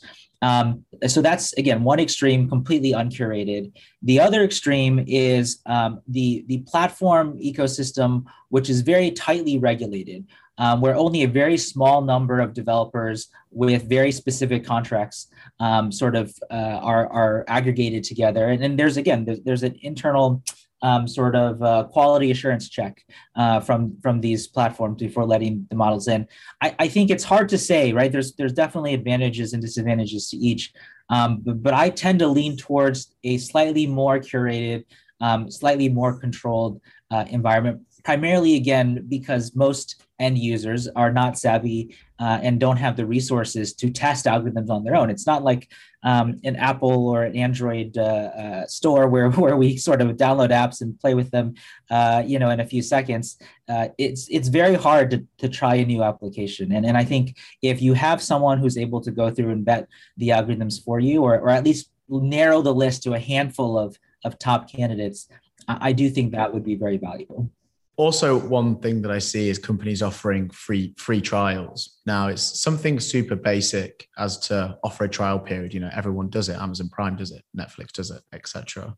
Um, 0.41 0.67
so 1.07 1.21
that's 1.27 1.47
again 1.53 1.79
one 1.91 2.01
extreme, 2.07 2.49
completely 2.55 2.91
uncurated. 3.03 3.63
The 4.09 4.19
other 4.25 4.43
extreme 4.49 4.95
is 5.07 5.45
um, 5.75 5.91
the 6.15 6.43
the 6.49 6.59
platform 6.71 7.27
ecosystem, 7.39 8.11
which 8.55 8.67
is 8.73 8.81
very 8.93 9.09
tightly 9.27 9.57
regulated. 9.57 10.21
Um, 10.59 10.81
where 10.81 10.95
only 11.05 11.23
a 11.23 11.31
very 11.43 11.57
small 11.57 11.99
number 12.13 12.39
of 12.39 12.53
developers 12.53 13.19
with 13.49 13.89
very 13.89 14.11
specific 14.11 14.61
contracts 14.63 15.19
um, 15.59 15.91
sort 15.91 16.15
of 16.15 16.25
uh, 16.51 16.77
are, 16.91 17.05
are 17.11 17.43
aggregated 17.47 18.03
together. 18.03 18.43
And 18.51 18.61
then 18.61 18.75
there's 18.75 18.97
again, 19.03 19.25
there's, 19.25 19.41
there's 19.45 19.63
an 19.63 19.75
internal 19.81 20.43
um, 20.83 21.07
sort 21.07 21.35
of 21.35 21.63
uh, 21.63 21.85
quality 21.85 22.29
assurance 22.29 22.69
check 22.69 23.03
uh, 23.35 23.59
from 23.61 23.97
from 24.01 24.21
these 24.21 24.47
platforms 24.47 24.99
before 24.99 25.25
letting 25.25 25.65
the 25.69 25.75
models 25.75 26.07
in. 26.07 26.27
I, 26.61 26.75
I, 26.77 26.87
think 26.89 27.09
it's 27.09 27.23
hard 27.23 27.49
to 27.49 27.57
say, 27.57 27.93
right? 27.93 28.11
There's 28.11 28.33
there's 28.33 28.53
definitely 28.53 28.93
advantages 28.93 29.53
and 29.53 29.61
disadvantages 29.61 30.29
to 30.29 30.37
each, 30.37 30.73
um, 31.09 31.41
but, 31.43 31.63
but, 31.63 31.73
I 31.73 31.89
tend 31.89 32.19
to 32.19 32.27
lean 32.27 32.57
towards 32.57 33.15
a 33.23 33.37
slightly 33.37 33.87
more 33.87 34.19
curated, 34.19 34.83
um, 35.21 35.49
slightly 35.49 35.89
more 35.89 36.19
controlled 36.19 36.81
uh, 37.09 37.25
environment. 37.29 37.81
Primarily, 38.03 38.55
again, 38.55 39.05
because 39.07 39.55
most 39.55 40.03
end 40.19 40.37
users 40.37 40.89
are 40.89 41.11
not 41.11 41.37
savvy 41.37 41.95
uh, 42.23 42.39
and 42.41 42.57
don't 42.57 42.77
have 42.77 42.95
the 42.95 43.05
resources 43.05 43.73
to 43.73 43.89
test 43.89 44.23
algorithms 44.27 44.69
on 44.69 44.85
their 44.85 44.95
own. 44.95 45.09
It's 45.09 45.27
not 45.27 45.43
like 45.43 45.69
um, 46.03 46.39
an 46.45 46.55
Apple 46.55 47.09
or 47.09 47.23
an 47.23 47.35
Android 47.35 47.97
uh, 47.97 48.29
uh, 48.43 48.65
store 48.65 49.09
where, 49.09 49.29
where 49.43 49.57
we 49.57 49.75
sort 49.75 50.01
of 50.01 50.07
download 50.15 50.51
apps 50.51 50.79
and 50.79 50.97
play 50.97 51.15
with 51.15 51.31
them, 51.31 51.55
uh, 51.89 52.23
you 52.25 52.39
know, 52.39 52.49
in 52.49 52.61
a 52.61 52.65
few 52.65 52.81
seconds. 52.81 53.37
Uh, 53.67 53.89
it's 53.97 54.29
it's 54.29 54.47
very 54.47 54.75
hard 54.75 55.11
to, 55.11 55.25
to 55.37 55.49
try 55.49 55.75
a 55.75 55.85
new 55.85 56.01
application, 56.01 56.71
and 56.71 56.85
and 56.85 56.97
I 56.97 57.03
think 57.03 57.37
if 57.61 57.81
you 57.81 57.93
have 57.93 58.21
someone 58.21 58.57
who's 58.57 58.77
able 58.77 59.01
to 59.01 59.11
go 59.11 59.29
through 59.29 59.51
and 59.51 59.65
vet 59.65 59.89
the 60.15 60.29
algorithms 60.29 60.81
for 60.81 61.01
you, 61.01 61.23
or 61.23 61.37
or 61.39 61.49
at 61.49 61.65
least 61.65 61.89
narrow 62.07 62.61
the 62.61 62.73
list 62.73 63.03
to 63.03 63.13
a 63.15 63.19
handful 63.19 63.77
of 63.77 63.97
of 64.23 64.39
top 64.39 64.71
candidates, 64.71 65.27
I, 65.67 65.89
I 65.89 65.91
do 65.91 66.09
think 66.09 66.31
that 66.31 66.53
would 66.53 66.63
be 66.63 66.75
very 66.75 66.97
valuable 66.97 67.49
also 67.95 68.37
one 68.37 68.79
thing 68.79 69.01
that 69.01 69.11
i 69.11 69.19
see 69.19 69.49
is 69.49 69.59
companies 69.59 70.01
offering 70.01 70.49
free 70.49 70.93
free 70.97 71.21
trials. 71.21 71.99
Now 72.05 72.27
it's 72.27 72.61
something 72.61 72.99
super 72.99 73.35
basic 73.35 74.07
as 74.17 74.39
to 74.47 74.77
offer 74.83 75.03
a 75.05 75.09
trial 75.09 75.39
period. 75.39 75.73
You 75.73 75.79
know 75.81 75.91
everyone 75.93 76.29
does 76.29 76.49
it. 76.49 76.57
Amazon 76.57 76.89
prime 76.89 77.15
does 77.15 77.31
it. 77.31 77.43
Netflix 77.57 77.91
does 77.91 78.11
it 78.11 78.21
etc 78.33 78.95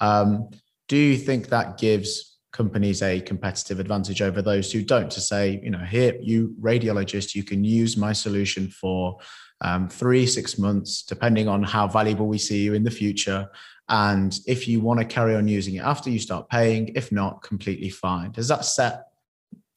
um, 0.00 0.50
do 0.88 0.96
you 0.96 1.16
think 1.16 1.48
that 1.48 1.78
gives 1.78 2.38
companies 2.52 3.02
a 3.02 3.20
competitive 3.20 3.78
advantage 3.78 4.22
over 4.22 4.40
those 4.40 4.72
who 4.72 4.82
don't 4.82 5.10
to 5.10 5.20
say 5.20 5.60
you 5.62 5.70
know 5.70 5.84
here 5.84 6.16
you 6.20 6.54
radiologist 6.60 7.34
you 7.34 7.44
can 7.44 7.62
use 7.62 7.96
my 7.96 8.12
solution 8.12 8.68
for 8.68 9.18
um, 9.60 9.88
three 9.88 10.26
six 10.26 10.58
months 10.58 11.02
depending 11.02 11.48
on 11.48 11.62
how 11.62 11.86
valuable 11.86 12.26
we 12.26 12.38
see 12.38 12.62
you 12.62 12.74
in 12.74 12.84
the 12.84 12.90
future 12.90 13.48
and 13.88 14.38
if 14.46 14.68
you 14.68 14.80
want 14.80 15.00
to 15.00 15.06
carry 15.06 15.34
on 15.34 15.48
using 15.48 15.76
it 15.76 15.82
after 15.82 16.10
you 16.10 16.18
start 16.18 16.48
paying, 16.48 16.88
if 16.94 17.10
not, 17.10 17.42
completely 17.42 17.88
fine. 17.88 18.32
Does 18.32 18.48
that 18.48 18.64
set 18.64 19.06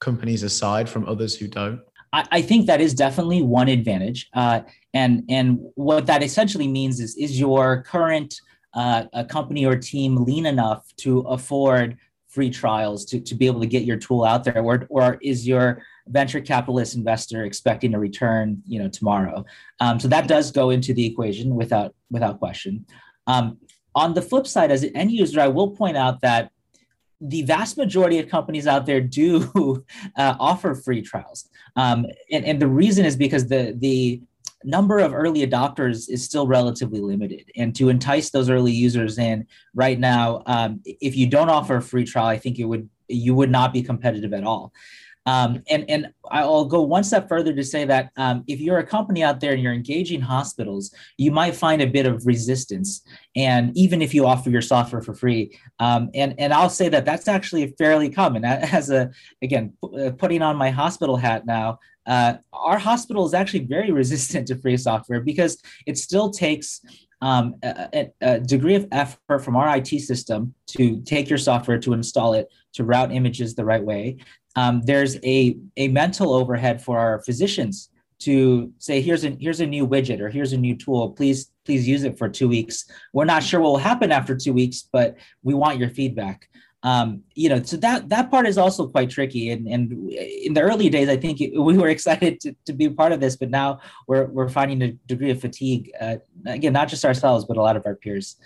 companies 0.00 0.42
aside 0.42 0.88
from 0.88 1.08
others 1.08 1.34
who 1.34 1.48
don't? 1.48 1.80
I, 2.14 2.42
think 2.42 2.66
that 2.66 2.82
is 2.82 2.92
definitely 2.92 3.40
one 3.40 3.68
advantage. 3.68 4.28
Uh, 4.34 4.60
and 4.92 5.24
and 5.30 5.58
what 5.76 6.04
that 6.06 6.22
essentially 6.22 6.68
means 6.68 7.00
is 7.00 7.16
is 7.16 7.40
your 7.40 7.82
current 7.84 8.38
uh, 8.74 9.04
a 9.14 9.24
company 9.24 9.64
or 9.64 9.76
team 9.76 10.16
lean 10.16 10.44
enough 10.44 10.94
to 10.96 11.20
afford 11.20 11.96
free 12.28 12.50
trials 12.50 13.06
to, 13.06 13.20
to 13.20 13.34
be 13.34 13.46
able 13.46 13.60
to 13.60 13.66
get 13.66 13.84
your 13.84 13.96
tool 13.96 14.24
out 14.24 14.44
there 14.44 14.62
or, 14.62 14.86
or 14.90 15.18
is 15.22 15.46
your 15.46 15.82
venture 16.08 16.40
capitalist 16.40 16.94
investor 16.94 17.44
expecting 17.44 17.94
a 17.94 17.98
return 17.98 18.62
you 18.66 18.78
know 18.78 18.88
tomorrow 18.88 19.44
um, 19.80 20.00
so 20.00 20.08
that 20.08 20.26
does 20.26 20.50
go 20.50 20.70
into 20.70 20.92
the 20.92 21.06
equation 21.06 21.54
without 21.54 21.94
without 22.10 22.38
question 22.38 22.84
um, 23.26 23.58
on 23.94 24.14
the 24.14 24.22
flip 24.22 24.46
side, 24.46 24.70
as 24.70 24.82
an 24.82 24.96
end 24.96 25.12
user, 25.12 25.40
I 25.40 25.48
will 25.48 25.70
point 25.70 25.96
out 25.96 26.20
that 26.22 26.50
the 27.20 27.42
vast 27.42 27.76
majority 27.76 28.18
of 28.18 28.28
companies 28.28 28.66
out 28.66 28.86
there 28.86 29.00
do 29.00 29.84
uh, 30.16 30.34
offer 30.40 30.74
free 30.74 31.02
trials, 31.02 31.48
um, 31.76 32.06
and, 32.30 32.44
and 32.44 32.60
the 32.60 32.68
reason 32.68 33.04
is 33.04 33.16
because 33.16 33.48
the 33.48 33.74
the 33.78 34.22
number 34.64 35.00
of 35.00 35.12
early 35.12 35.44
adopters 35.44 36.08
is 36.08 36.24
still 36.24 36.46
relatively 36.46 37.00
limited. 37.00 37.50
And 37.56 37.74
to 37.74 37.88
entice 37.88 38.30
those 38.30 38.48
early 38.48 38.70
users 38.70 39.18
in 39.18 39.44
right 39.74 39.98
now, 39.98 40.44
um, 40.46 40.80
if 40.84 41.16
you 41.16 41.26
don't 41.26 41.48
offer 41.48 41.78
a 41.78 41.82
free 41.82 42.04
trial, 42.04 42.26
I 42.26 42.38
think 42.38 42.60
it 42.60 42.64
would 42.64 42.88
you 43.08 43.34
would 43.34 43.50
not 43.50 43.72
be 43.72 43.82
competitive 43.82 44.32
at 44.32 44.44
all. 44.44 44.72
Um, 45.26 45.62
and 45.70 45.88
and 45.88 46.12
I'll 46.30 46.64
go 46.64 46.82
one 46.82 47.04
step 47.04 47.28
further 47.28 47.52
to 47.54 47.62
say 47.62 47.84
that 47.84 48.10
um, 48.16 48.42
if 48.48 48.60
you're 48.60 48.78
a 48.78 48.86
company 48.86 49.22
out 49.22 49.40
there 49.40 49.52
and 49.52 49.62
you're 49.62 49.72
engaging 49.72 50.20
hospitals, 50.20 50.92
you 51.16 51.30
might 51.30 51.54
find 51.54 51.80
a 51.80 51.86
bit 51.86 52.06
of 52.06 52.26
resistance. 52.26 53.02
And 53.36 53.76
even 53.76 54.02
if 54.02 54.14
you 54.14 54.26
offer 54.26 54.50
your 54.50 54.62
software 54.62 55.00
for 55.00 55.14
free, 55.14 55.56
um, 55.78 56.10
and 56.14 56.34
and 56.38 56.52
I'll 56.52 56.70
say 56.70 56.88
that 56.88 57.04
that's 57.04 57.28
actually 57.28 57.74
fairly 57.78 58.10
common. 58.10 58.44
As 58.44 58.90
a 58.90 59.10
again, 59.42 59.74
uh, 59.82 60.10
putting 60.10 60.42
on 60.42 60.56
my 60.56 60.70
hospital 60.70 61.16
hat 61.16 61.46
now, 61.46 61.78
uh, 62.06 62.34
our 62.52 62.78
hospital 62.78 63.24
is 63.24 63.34
actually 63.34 63.64
very 63.64 63.90
resistant 64.02 64.48
to 64.48 64.56
free 64.56 64.76
software 64.76 65.20
because 65.20 65.62
it 65.86 65.98
still 65.98 66.30
takes 66.30 66.80
um, 67.20 67.54
a, 67.62 68.10
a, 68.20 68.40
degree 68.40 68.74
of 68.74 68.88
effort 68.90 69.44
from 69.44 69.54
our 69.54 69.76
IT 69.76 69.86
system 69.86 70.54
to 70.66 71.00
take 71.02 71.28
your 71.28 71.38
software 71.38 71.78
to 71.78 71.92
install 71.92 72.34
it, 72.34 72.48
to 72.74 72.84
route 72.84 73.12
images 73.12 73.54
the 73.54 73.64
right 73.64 73.82
way, 73.82 74.18
um, 74.56 74.82
there's 74.82 75.16
a, 75.24 75.56
a 75.76 75.88
mental 75.88 76.32
overhead 76.32 76.82
for 76.82 76.98
our 76.98 77.22
physicians 77.22 77.90
to 78.22 78.72
say 78.78 79.00
here's 79.00 79.24
a 79.24 79.36
here's 79.40 79.60
a 79.60 79.66
new 79.66 79.86
widget 79.86 80.20
or 80.20 80.28
here's 80.28 80.52
a 80.52 80.56
new 80.56 80.76
tool. 80.76 81.10
Please 81.10 81.50
please 81.64 81.88
use 81.88 82.04
it 82.04 82.16
for 82.16 82.28
two 82.28 82.48
weeks. 82.48 82.84
We're 83.12 83.24
not 83.24 83.42
sure 83.42 83.60
what 83.60 83.70
will 83.70 83.78
happen 83.78 84.12
after 84.12 84.36
two 84.36 84.52
weeks 84.52 84.88
but 84.92 85.16
we 85.42 85.54
want 85.54 85.78
your 85.78 85.90
feedback. 85.90 86.48
Um, 86.84 87.22
you 87.34 87.48
know 87.48 87.62
so 87.62 87.76
that 87.78 88.08
that 88.10 88.30
part 88.30 88.46
is 88.46 88.58
also 88.58 88.86
quite 88.86 89.10
tricky. 89.10 89.50
And 89.50 89.66
and 89.66 90.10
in 90.10 90.54
the 90.54 90.62
early 90.62 90.88
days 90.88 91.08
i 91.08 91.16
think 91.16 91.38
we 91.68 91.78
were 91.78 91.88
excited 91.88 92.40
to, 92.40 92.54
to 92.66 92.72
be 92.72 92.88
part 92.88 93.12
of 93.12 93.20
this 93.20 93.36
but 93.36 93.50
now 93.50 93.80
we're 94.06 94.26
we're 94.26 94.48
finding 94.48 94.82
a 94.82 94.92
degree 95.12 95.30
of 95.30 95.40
fatigue 95.40 95.90
uh, 96.00 96.16
again 96.46 96.72
not 96.72 96.88
just 96.88 97.04
ourselves 97.04 97.44
but 97.44 97.56
a 97.56 97.62
lot 97.62 97.76
of 97.76 97.86
our 97.86 97.96
peers 97.96 98.36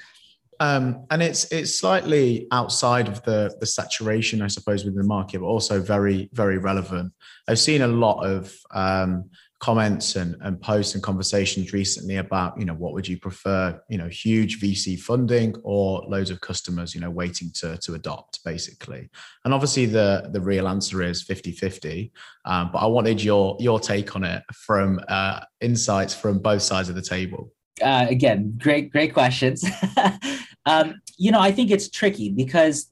um, 0.60 1.06
and 1.10 1.22
it's 1.22 1.50
it's 1.52 1.78
slightly 1.78 2.46
outside 2.52 3.08
of 3.08 3.22
the 3.22 3.54
the 3.60 3.66
saturation, 3.66 4.42
I 4.42 4.48
suppose, 4.48 4.84
within 4.84 4.98
the 4.98 5.06
market, 5.06 5.40
but 5.40 5.46
also 5.46 5.80
very 5.80 6.28
very 6.32 6.58
relevant. 6.58 7.12
I've 7.48 7.58
seen 7.58 7.82
a 7.82 7.88
lot 7.88 8.24
of 8.24 8.54
um, 8.72 9.30
comments 9.58 10.16
and, 10.16 10.36
and 10.42 10.60
posts 10.60 10.94
and 10.94 11.02
conversations 11.02 11.72
recently 11.72 12.16
about 12.16 12.58
you 12.58 12.66
know 12.66 12.74
what 12.74 12.92
would 12.92 13.08
you 13.08 13.18
prefer 13.18 13.80
you 13.88 13.96
know 13.96 14.06
huge 14.06 14.60
vc 14.60 15.00
funding 15.00 15.56
or 15.64 16.02
loads 16.08 16.30
of 16.30 16.40
customers 16.42 16.94
you 16.94 17.00
know 17.00 17.08
waiting 17.08 17.50
to 17.54 17.76
to 17.78 17.94
adopt 17.94 18.44
basically 18.44 19.08
and 19.44 19.54
obviously 19.54 19.86
the 19.86 20.28
the 20.32 20.40
real 20.40 20.68
answer 20.68 21.02
is 21.02 21.22
50 21.22 21.52
50 21.52 22.12
um, 22.44 22.70
but 22.70 22.80
i 22.80 22.86
wanted 22.86 23.22
your 23.22 23.56
your 23.58 23.80
take 23.80 24.14
on 24.14 24.24
it 24.24 24.42
from 24.52 25.00
uh, 25.08 25.40
insights 25.62 26.14
from 26.14 26.38
both 26.38 26.60
sides 26.60 26.90
of 26.90 26.94
the 26.94 27.02
table 27.02 27.50
uh, 27.82 28.06
again 28.08 28.54
great 28.58 28.90
great 28.90 29.12
questions 29.12 29.64
Um, 30.66 31.00
you 31.16 31.30
know, 31.30 31.40
I 31.40 31.52
think 31.52 31.70
it's 31.70 31.88
tricky 31.88 32.28
because 32.28 32.90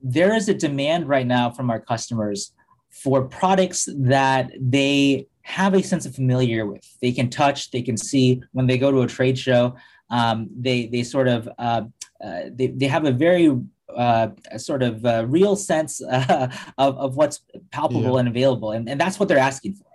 there 0.00 0.34
is 0.34 0.48
a 0.48 0.54
demand 0.54 1.08
right 1.08 1.26
now 1.26 1.50
from 1.50 1.70
our 1.70 1.80
customers 1.80 2.52
for 2.90 3.22
products 3.22 3.88
that 3.96 4.50
they 4.60 5.28
have 5.42 5.74
a 5.74 5.82
sense 5.82 6.04
of 6.04 6.14
familiar 6.14 6.66
with. 6.66 6.84
They 7.00 7.12
can 7.12 7.30
touch, 7.30 7.70
they 7.70 7.82
can 7.82 7.96
see 7.96 8.42
when 8.52 8.66
they 8.66 8.76
go 8.76 8.90
to 8.90 9.02
a 9.02 9.06
trade 9.06 9.38
show. 9.38 9.76
Um, 10.10 10.48
they 10.56 10.86
they 10.86 11.02
sort 11.02 11.28
of 11.28 11.48
uh, 11.58 11.82
uh, 12.22 12.42
they 12.52 12.68
they 12.68 12.86
have 12.86 13.04
a 13.04 13.12
very 13.12 13.56
uh, 13.94 14.28
sort 14.56 14.82
of 14.82 15.04
uh, 15.04 15.24
real 15.28 15.56
sense 15.56 16.02
uh, 16.10 16.48
of, 16.78 16.98
of 16.98 17.16
what's 17.16 17.40
palpable 17.70 18.14
yeah. 18.14 18.18
and 18.20 18.28
available, 18.28 18.72
and, 18.72 18.88
and 18.88 19.00
that's 19.00 19.18
what 19.18 19.28
they're 19.28 19.38
asking 19.38 19.74
for. 19.74 19.85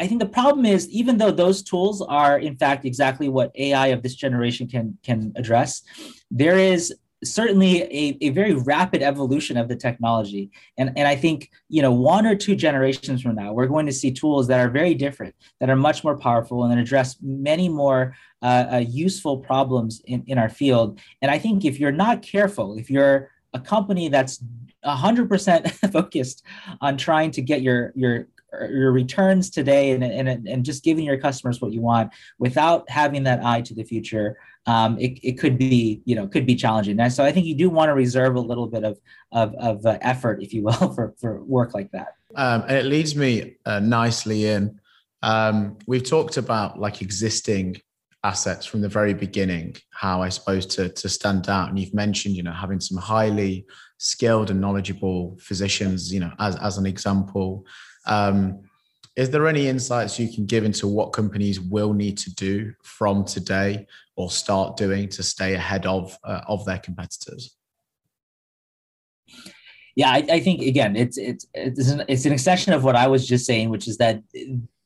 I 0.00 0.06
think 0.06 0.20
the 0.20 0.26
problem 0.26 0.64
is 0.64 0.88
even 0.88 1.18
though 1.18 1.30
those 1.30 1.62
tools 1.62 2.00
are 2.00 2.38
in 2.38 2.56
fact 2.56 2.84
exactly 2.84 3.28
what 3.28 3.52
AI 3.54 3.88
of 3.88 4.02
this 4.02 4.14
generation 4.14 4.66
can 4.66 4.98
can 5.04 5.32
address, 5.36 5.82
there 6.30 6.58
is 6.58 6.92
certainly 7.22 7.82
a, 7.82 8.16
a 8.22 8.30
very 8.30 8.54
rapid 8.54 9.02
evolution 9.02 9.56
of 9.56 9.68
the 9.68 9.76
technology. 9.76 10.50
And, 10.78 10.90
and 10.96 11.06
I 11.06 11.16
think, 11.16 11.50
you 11.68 11.82
know, 11.82 11.92
one 11.92 12.26
or 12.26 12.34
two 12.34 12.56
generations 12.56 13.20
from 13.22 13.34
now, 13.34 13.52
we're 13.52 13.66
going 13.66 13.86
to 13.86 13.92
see 13.92 14.10
tools 14.10 14.46
that 14.48 14.58
are 14.58 14.70
very 14.70 14.94
different, 14.94 15.34
that 15.60 15.68
are 15.68 15.76
much 15.76 16.02
more 16.02 16.16
powerful 16.16 16.64
and 16.64 16.80
address 16.80 17.16
many 17.20 17.68
more 17.68 18.14
uh, 18.42 18.66
uh, 18.72 18.84
useful 18.88 19.36
problems 19.36 20.00
in, 20.06 20.24
in 20.26 20.38
our 20.38 20.48
field. 20.48 20.98
And 21.20 21.30
I 21.30 21.38
think 21.38 21.64
if 21.64 21.78
you're 21.78 21.92
not 21.92 22.22
careful, 22.22 22.78
if 22.78 22.90
you're 22.90 23.30
a 23.52 23.60
company 23.60 24.08
that's 24.08 24.42
100% 24.84 25.92
focused 25.92 26.42
on 26.80 26.96
trying 26.96 27.32
to 27.32 27.42
get 27.42 27.60
your, 27.60 27.92
your 27.94 28.28
your 28.70 28.92
returns 28.92 29.50
today 29.50 29.92
and, 29.92 30.02
and, 30.02 30.48
and 30.48 30.64
just 30.64 30.82
giving 30.84 31.04
your 31.04 31.18
customers 31.18 31.60
what 31.60 31.72
you 31.72 31.80
want 31.80 32.12
without 32.38 32.88
having 32.90 33.22
that 33.24 33.44
eye 33.44 33.60
to 33.60 33.74
the 33.74 33.84
future 33.84 34.36
um, 34.66 34.98
it, 34.98 35.18
it 35.22 35.38
could 35.38 35.58
be 35.58 36.02
you 36.04 36.14
know 36.14 36.26
could 36.26 36.46
be 36.46 36.54
challenging. 36.54 36.98
And 37.00 37.12
so 37.12 37.24
i 37.24 37.32
think 37.32 37.46
you 37.46 37.54
do 37.54 37.70
want 37.70 37.88
to 37.88 37.94
reserve 37.94 38.36
a 38.36 38.40
little 38.40 38.66
bit 38.66 38.84
of 38.84 38.98
of, 39.32 39.54
of 39.54 39.84
uh, 39.86 39.98
effort 40.02 40.42
if 40.42 40.52
you 40.52 40.64
will 40.64 40.72
for, 40.94 41.14
for 41.18 41.42
work 41.44 41.74
like 41.74 41.90
that. 41.92 42.14
Um, 42.36 42.62
and 42.68 42.76
it 42.76 42.84
leads 42.84 43.16
me 43.16 43.56
uh, 43.66 43.80
nicely 43.80 44.46
in. 44.46 44.80
Um, 45.22 45.78
we've 45.86 46.08
talked 46.08 46.36
about 46.36 46.78
like 46.78 47.02
existing 47.02 47.80
assets 48.22 48.66
from 48.66 48.82
the 48.82 48.88
very 48.88 49.14
beginning 49.14 49.74
how 49.92 50.20
i 50.20 50.28
suppose 50.28 50.66
to 50.66 50.90
to 50.90 51.08
stand 51.08 51.48
out. 51.48 51.70
And 51.70 51.78
you've 51.78 51.94
mentioned 51.94 52.36
you 52.36 52.42
know 52.42 52.52
having 52.52 52.80
some 52.80 52.98
highly 52.98 53.64
skilled 53.96 54.50
and 54.50 54.60
knowledgeable 54.60 55.38
physicians 55.40 56.12
you 56.12 56.20
know 56.20 56.32
as, 56.38 56.56
as 56.56 56.76
an 56.76 56.86
example 56.86 57.64
um, 58.10 58.60
is 59.16 59.30
there 59.30 59.46
any 59.48 59.68
insights 59.68 60.18
you 60.18 60.32
can 60.32 60.46
give 60.46 60.64
into 60.64 60.86
what 60.86 61.12
companies 61.12 61.60
will 61.60 61.92
need 61.92 62.18
to 62.18 62.34
do 62.34 62.72
from 62.82 63.24
today 63.24 63.86
or 64.16 64.30
start 64.30 64.76
doing 64.76 65.08
to 65.08 65.22
stay 65.22 65.54
ahead 65.54 65.86
of 65.86 66.16
uh, 66.24 66.42
of 66.46 66.64
their 66.64 66.78
competitors? 66.78 67.56
Yeah, 69.96 70.10
I, 70.10 70.24
I, 70.30 70.40
think 70.40 70.62
again, 70.62 70.96
it's 70.96 71.18
it's 71.18 71.46
it's 71.54 71.90
an, 71.90 72.04
it's 72.08 72.24
an 72.24 72.32
extension 72.32 72.72
of 72.72 72.84
what 72.84 72.96
I 72.96 73.06
was 73.08 73.26
just 73.26 73.44
saying, 73.46 73.70
which 73.70 73.88
is 73.88 73.98
that 73.98 74.22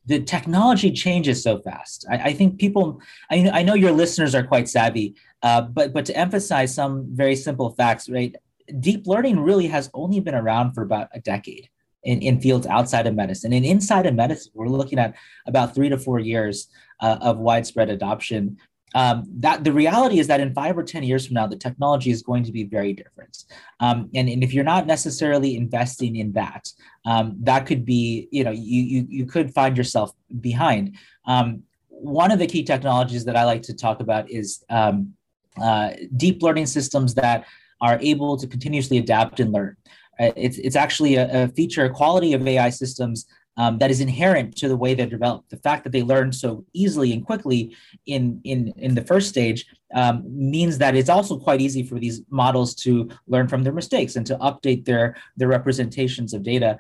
the 0.07 0.21
technology 0.21 0.91
changes 0.91 1.43
so 1.43 1.59
fast. 1.61 2.07
I, 2.11 2.17
I 2.17 2.33
think 2.33 2.59
people, 2.59 3.01
I, 3.31 3.51
I 3.53 3.63
know 3.63 3.75
your 3.75 3.93
listeners 3.93 4.35
are 4.35 4.43
quite 4.43 4.69
savvy, 4.69 5.15
uh, 5.43 5.63
but 5.63 5.93
but 5.93 6.07
to 6.07 6.17
emphasize 6.17 6.75
some 6.75 7.07
very 7.11 7.37
simple 7.37 7.71
facts, 7.71 8.09
right? 8.09 8.35
Deep 8.81 9.07
learning 9.07 9.39
really 9.41 9.67
has 9.67 9.91
only 9.93 10.21
been 10.21 10.35
around 10.35 10.73
for 10.73 10.83
about 10.83 11.09
a 11.13 11.21
decade 11.21 11.69
in, 12.05 12.21
in 12.23 12.41
fields 12.41 12.67
outside 12.67 13.07
of 13.07 13.15
medicine. 13.15 13.53
And 13.53 13.65
inside 13.65 14.07
of 14.07 14.15
medicine, 14.15 14.53
we're 14.55 14.69
looking 14.69 14.99
at 14.99 15.15
about 15.47 15.75
three 15.75 15.89
to 15.89 15.99
four 15.99 16.19
years 16.19 16.69
uh, 17.01 17.19
of 17.21 17.39
widespread 17.39 17.91
adoption. 17.91 18.59
Um, 18.97 19.25
that 19.41 19.65
the 19.65 19.73
reality 19.73 20.21
is 20.21 20.29
that 20.29 20.41
in 20.41 20.55
five 20.55 20.79
or 20.79 20.85
10 20.85 21.03
years 21.03 21.27
from 21.27 21.35
now, 21.35 21.49
the 21.49 21.57
technology 21.57 22.13
is 22.13 22.23
going 22.23 22.45
to 22.45 22.53
be 22.53 22.63
very 22.63 22.93
different. 22.93 23.45
Um, 23.81 24.09
and, 24.15 24.29
and 24.29 24.45
if 24.45 24.55
you're 24.55 24.63
not 24.63 24.87
necessarily 24.87 25.57
investing 25.57 26.15
in 26.15 26.33
that, 26.33 26.69
um, 27.05 27.37
that 27.41 27.67
could 27.67 27.85
be, 27.85 28.29
you 28.31 28.45
know, 28.45 28.53
you, 28.53 28.83
you, 28.83 29.07
you 29.09 29.27
could 29.27 29.53
find 29.53 29.77
yourself 29.77 30.13
behind. 30.41 30.97
Um, 31.27 31.65
one 31.89 32.31
of 32.31 32.39
the 32.39 32.47
key 32.47 32.63
technologies 32.63 33.25
that 33.25 33.37
I 33.37 33.45
like 33.45 33.63
to 33.63 33.75
talk 33.75 33.99
about 34.01 34.31
is 34.31 34.63
um, 34.71 35.15
uh, 35.61 35.91
deep 36.17 36.43
learning 36.43 36.67
systems 36.67 37.15
that 37.15 37.47
are 37.81 37.99
able 38.01 38.37
to 38.37 38.47
continuously 38.47 38.99
adapt 38.99 39.41
and 39.41 39.53
learn. 39.53 39.77
Uh, 40.21 40.31
it's, 40.37 40.59
it's 40.59 40.77
actually 40.77 41.17
a, 41.17 41.45
a, 41.45 41.49
feature, 41.49 41.85
a 41.85 41.91
quality 41.91 42.33
of 42.33 42.47
AI 42.47 42.71
systems 42.71 43.27
um, 43.57 43.79
that 43.79 43.91
is 43.91 44.01
inherent 44.01 44.57
to 44.57 44.69
the 44.69 44.77
way 44.77 44.95
they're 44.95 45.07
developed. 45.07 45.51
The 45.51 45.59
fact 45.59 45.85
that 45.85 45.91
they 45.91 46.03
learn 46.03 46.33
so 46.33 46.65
easily 46.73 47.13
and 47.13 47.25
quickly 47.25 47.77
in, 48.07 48.41
in, 48.45 48.73
in 48.77 48.95
the 48.95 49.05
first 49.05 49.29
stage 49.29 49.67
um, 49.95 50.25
means 50.27 50.79
that 50.79 50.97
it's 50.97 51.09
also 51.09 51.39
quite 51.39 51.61
easy 51.61 51.83
for 51.85 51.99
these 51.99 52.23
models 52.31 52.75
to 52.77 53.09
learn 53.29 53.47
from 53.47 53.63
their 53.63 53.73
mistakes 53.73 54.17
and 54.17 54.27
to 54.27 54.37
update 54.39 54.85
their, 54.85 55.17
their 55.37 55.49
representations 55.49 56.35
of 56.35 56.43
data. 56.43 56.79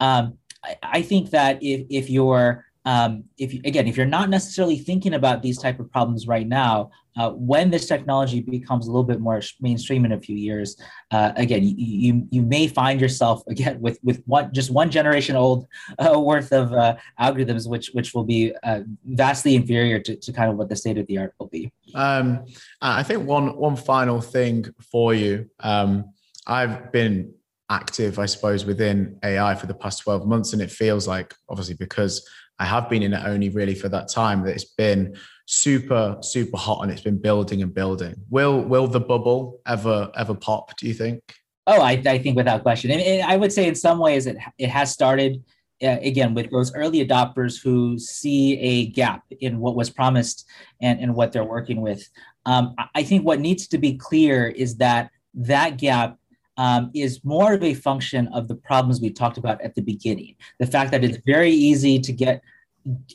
Um, 0.00 0.38
I, 0.64 0.76
I, 0.82 1.02
think 1.02 1.30
that 1.30 1.62
if, 1.62 1.86
if 1.88 2.10
you're 2.10 2.65
um, 2.86 3.24
if 3.36 3.52
you, 3.52 3.60
again, 3.64 3.88
if 3.88 3.96
you're 3.96 4.06
not 4.06 4.30
necessarily 4.30 4.78
thinking 4.78 5.14
about 5.14 5.42
these 5.42 5.58
type 5.58 5.80
of 5.80 5.90
problems 5.90 6.28
right 6.28 6.46
now, 6.46 6.90
uh, 7.16 7.30
when 7.30 7.68
this 7.68 7.86
technology 7.86 8.40
becomes 8.40 8.86
a 8.86 8.90
little 8.90 9.02
bit 9.02 9.20
more 9.20 9.42
mainstream 9.60 10.04
in 10.04 10.12
a 10.12 10.20
few 10.20 10.36
years, 10.36 10.76
uh, 11.10 11.32
again, 11.34 11.64
you, 11.64 11.74
you, 11.76 12.28
you 12.30 12.42
may 12.42 12.68
find 12.68 13.00
yourself 13.00 13.42
again 13.48 13.80
with 13.80 13.98
with 14.04 14.22
one 14.26 14.54
just 14.54 14.70
one 14.70 14.88
generation 14.88 15.34
old 15.34 15.66
uh, 15.98 16.18
worth 16.18 16.52
of 16.52 16.72
uh, 16.72 16.94
algorithms, 17.20 17.68
which 17.68 17.90
which 17.92 18.14
will 18.14 18.24
be 18.24 18.54
uh, 18.62 18.82
vastly 19.04 19.56
inferior 19.56 19.98
to, 19.98 20.14
to 20.14 20.32
kind 20.32 20.48
of 20.48 20.56
what 20.56 20.68
the 20.68 20.76
state 20.76 20.96
of 20.96 21.06
the 21.08 21.18
art 21.18 21.34
will 21.40 21.48
be. 21.48 21.72
Um, 21.94 22.44
I 22.80 23.02
think 23.02 23.26
one 23.26 23.56
one 23.56 23.74
final 23.74 24.20
thing 24.20 24.66
for 24.92 25.12
you. 25.12 25.50
Um, 25.58 26.12
I've 26.46 26.92
been 26.92 27.34
active, 27.68 28.18
I 28.18 28.26
suppose, 28.26 28.64
within 28.64 29.18
AI 29.24 29.54
for 29.54 29.66
the 29.66 29.74
past 29.74 30.02
12 30.02 30.26
months. 30.26 30.52
And 30.52 30.62
it 30.62 30.70
feels 30.70 31.08
like, 31.08 31.34
obviously, 31.48 31.74
because 31.74 32.24
I 32.58 32.64
have 32.64 32.88
been 32.88 33.02
in 33.02 33.12
it 33.12 33.22
only 33.24 33.48
really 33.50 33.74
for 33.74 33.88
that 33.90 34.08
time 34.08 34.42
that 34.44 34.52
it's 34.54 34.64
been 34.64 35.16
super 35.46 36.16
super 36.22 36.56
hot 36.56 36.82
and 36.82 36.90
it's 36.90 37.02
been 37.02 37.18
building 37.18 37.62
and 37.62 37.72
building. 37.74 38.14
Will 38.30 38.62
will 38.62 38.86
the 38.88 39.00
bubble 39.00 39.60
ever 39.66 40.10
ever 40.16 40.34
pop? 40.34 40.76
Do 40.76 40.86
you 40.86 40.94
think? 40.94 41.20
Oh, 41.66 41.80
I, 41.80 41.92
I 42.06 42.18
think 42.18 42.36
without 42.36 42.62
question. 42.62 42.90
And 42.90 43.22
I 43.30 43.36
would 43.36 43.52
say 43.52 43.66
in 43.68 43.74
some 43.74 43.98
ways 43.98 44.26
it 44.26 44.36
it 44.58 44.70
has 44.70 44.92
started. 44.92 45.42
uh, 45.82 45.98
again 46.02 46.32
with 46.34 46.50
those 46.50 46.74
early 46.74 47.06
adopters 47.06 47.62
who 47.62 47.98
see 47.98 48.58
a 48.58 48.86
gap 48.86 49.22
in 49.40 49.58
what 49.58 49.76
was 49.76 49.90
promised 49.90 50.46
and, 50.80 51.00
and 51.00 51.14
what 51.14 51.32
they're 51.32 51.44
working 51.44 51.82
with. 51.82 52.08
Um, 52.46 52.74
I 52.94 53.02
think 53.02 53.24
what 53.26 53.40
needs 53.40 53.68
to 53.68 53.78
be 53.78 53.96
clear 53.98 54.48
is 54.48 54.76
that 54.78 55.10
that 55.34 55.76
gap 55.76 56.16
um, 56.56 56.90
is 56.94 57.24
more 57.24 57.54
of 57.54 57.62
a 57.62 57.74
function 57.74 58.28
of 58.28 58.48
the 58.48 58.54
problems 58.54 59.00
we 59.00 59.10
talked 59.10 59.38
about 59.38 59.60
at 59.62 59.74
the 59.74 59.82
beginning. 59.82 60.36
The 60.58 60.66
fact 60.66 60.90
that 60.92 61.04
it's 61.04 61.18
very 61.26 61.52
easy 61.52 61.98
to 62.00 62.12
get 62.12 62.42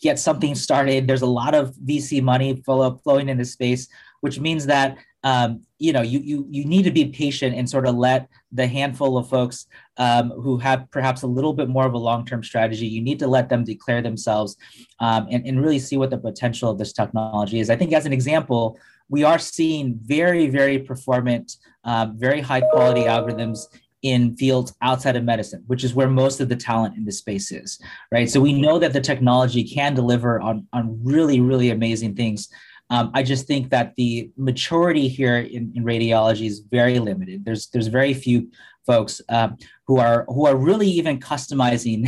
get 0.01 0.19
something 0.19 0.54
started. 0.56 1.08
There's 1.08 1.21
a 1.21 1.27
lot 1.27 1.56
of 1.56 1.73
VC 1.75 2.21
money 2.21 2.62
flow, 2.65 2.97
flowing 3.04 3.30
into 3.30 3.45
space, 3.45 3.88
which 4.19 4.39
means 4.39 4.65
that 4.65 4.97
um, 5.23 5.62
you 5.77 5.93
know 5.93 6.01
you, 6.01 6.19
you 6.19 6.47
you 6.49 6.65
need 6.65 6.84
to 6.84 6.91
be 6.91 7.06
patient 7.06 7.56
and 7.56 7.69
sort 7.69 7.86
of 7.86 7.95
let 7.95 8.27
the 8.51 8.65
handful 8.67 9.17
of 9.17 9.30
folks 9.30 9.67
um, 9.97 10.32
who 10.32 10.58
have 10.58 10.89
perhaps 10.91 11.21
a 11.21 11.27
little 11.27 11.54
bit 11.54 11.69
more 11.69 11.86
of 11.86 11.93
a 11.93 11.97
long-term 11.97 12.43
strategy 12.43 12.88
you 12.88 13.01
need 13.01 13.19
to 13.19 13.27
let 13.27 13.47
them 13.47 13.63
declare 13.63 14.01
themselves 14.01 14.58
um, 14.99 15.27
and, 15.30 15.45
and 15.45 15.62
really 15.62 15.77
see 15.77 15.95
what 15.95 16.10
the 16.10 16.17
potential 16.17 16.71
of 16.71 16.80
this 16.80 16.91
technology 16.91 17.60
is 17.60 17.69
i 17.69 17.75
think 17.75 17.93
as 17.93 18.08
an 18.08 18.13
example 18.13 18.80
we 19.12 19.24
are 19.24 19.38
seeing 19.38 20.00
very 20.02 20.47
very 20.47 20.80
performant 20.80 21.58
um, 21.84 22.17
very 22.17 22.41
high 22.41 22.62
quality 22.62 23.02
algorithms 23.02 23.67
in 24.02 24.36
fields 24.36 24.74
outside 24.82 25.15
of 25.15 25.24
medicine, 25.24 25.63
which 25.67 25.84
is 25.84 25.93
where 25.93 26.10
most 26.10 26.39
of 26.39 26.50
the 26.50 26.56
talent 26.56 26.95
in 26.97 27.06
the 27.06 27.12
space 27.12 27.52
is, 27.52 27.80
right? 28.12 28.30
So 28.30 28.39
we 28.39 28.54
know 28.54 28.80
that 28.80 28.93
the 28.93 29.02
technology 29.02 29.63
can 29.63 29.93
deliver 29.93 30.41
on, 30.41 30.67
on 30.74 31.00
really, 31.04 31.39
really 31.39 31.69
amazing 31.69 32.15
things. 32.15 32.50
Um, 32.89 33.12
I 33.13 33.24
just 33.24 33.47
think 33.47 33.69
that 33.69 33.93
the 33.95 34.32
maturity 34.38 35.08
here 35.08 35.38
in, 35.38 35.71
in, 35.76 35.84
radiology 35.86 36.45
is 36.45 36.60
very 36.60 37.00
limited. 37.00 37.45
There's 37.45 37.67
there's 37.67 37.88
very 37.88 38.13
few 38.13 38.52
folks 38.91 39.21
um, 39.30 39.58
who 39.88 39.97
are 40.06 40.25
who 40.27 40.45
are 40.49 40.58
really 40.69 40.89
even 40.99 41.19
customizing 41.32 41.99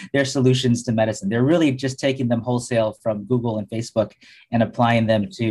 their 0.14 0.24
solutions 0.24 0.82
to 0.84 0.92
medicine. 0.92 1.28
They're 1.28 1.50
really 1.54 1.72
just 1.72 1.98
taking 1.98 2.28
them 2.28 2.42
wholesale 2.48 2.90
from 3.02 3.24
Google 3.24 3.58
and 3.58 3.66
Facebook 3.68 4.12
and 4.52 4.62
applying 4.62 5.06
them 5.06 5.22
to 5.38 5.46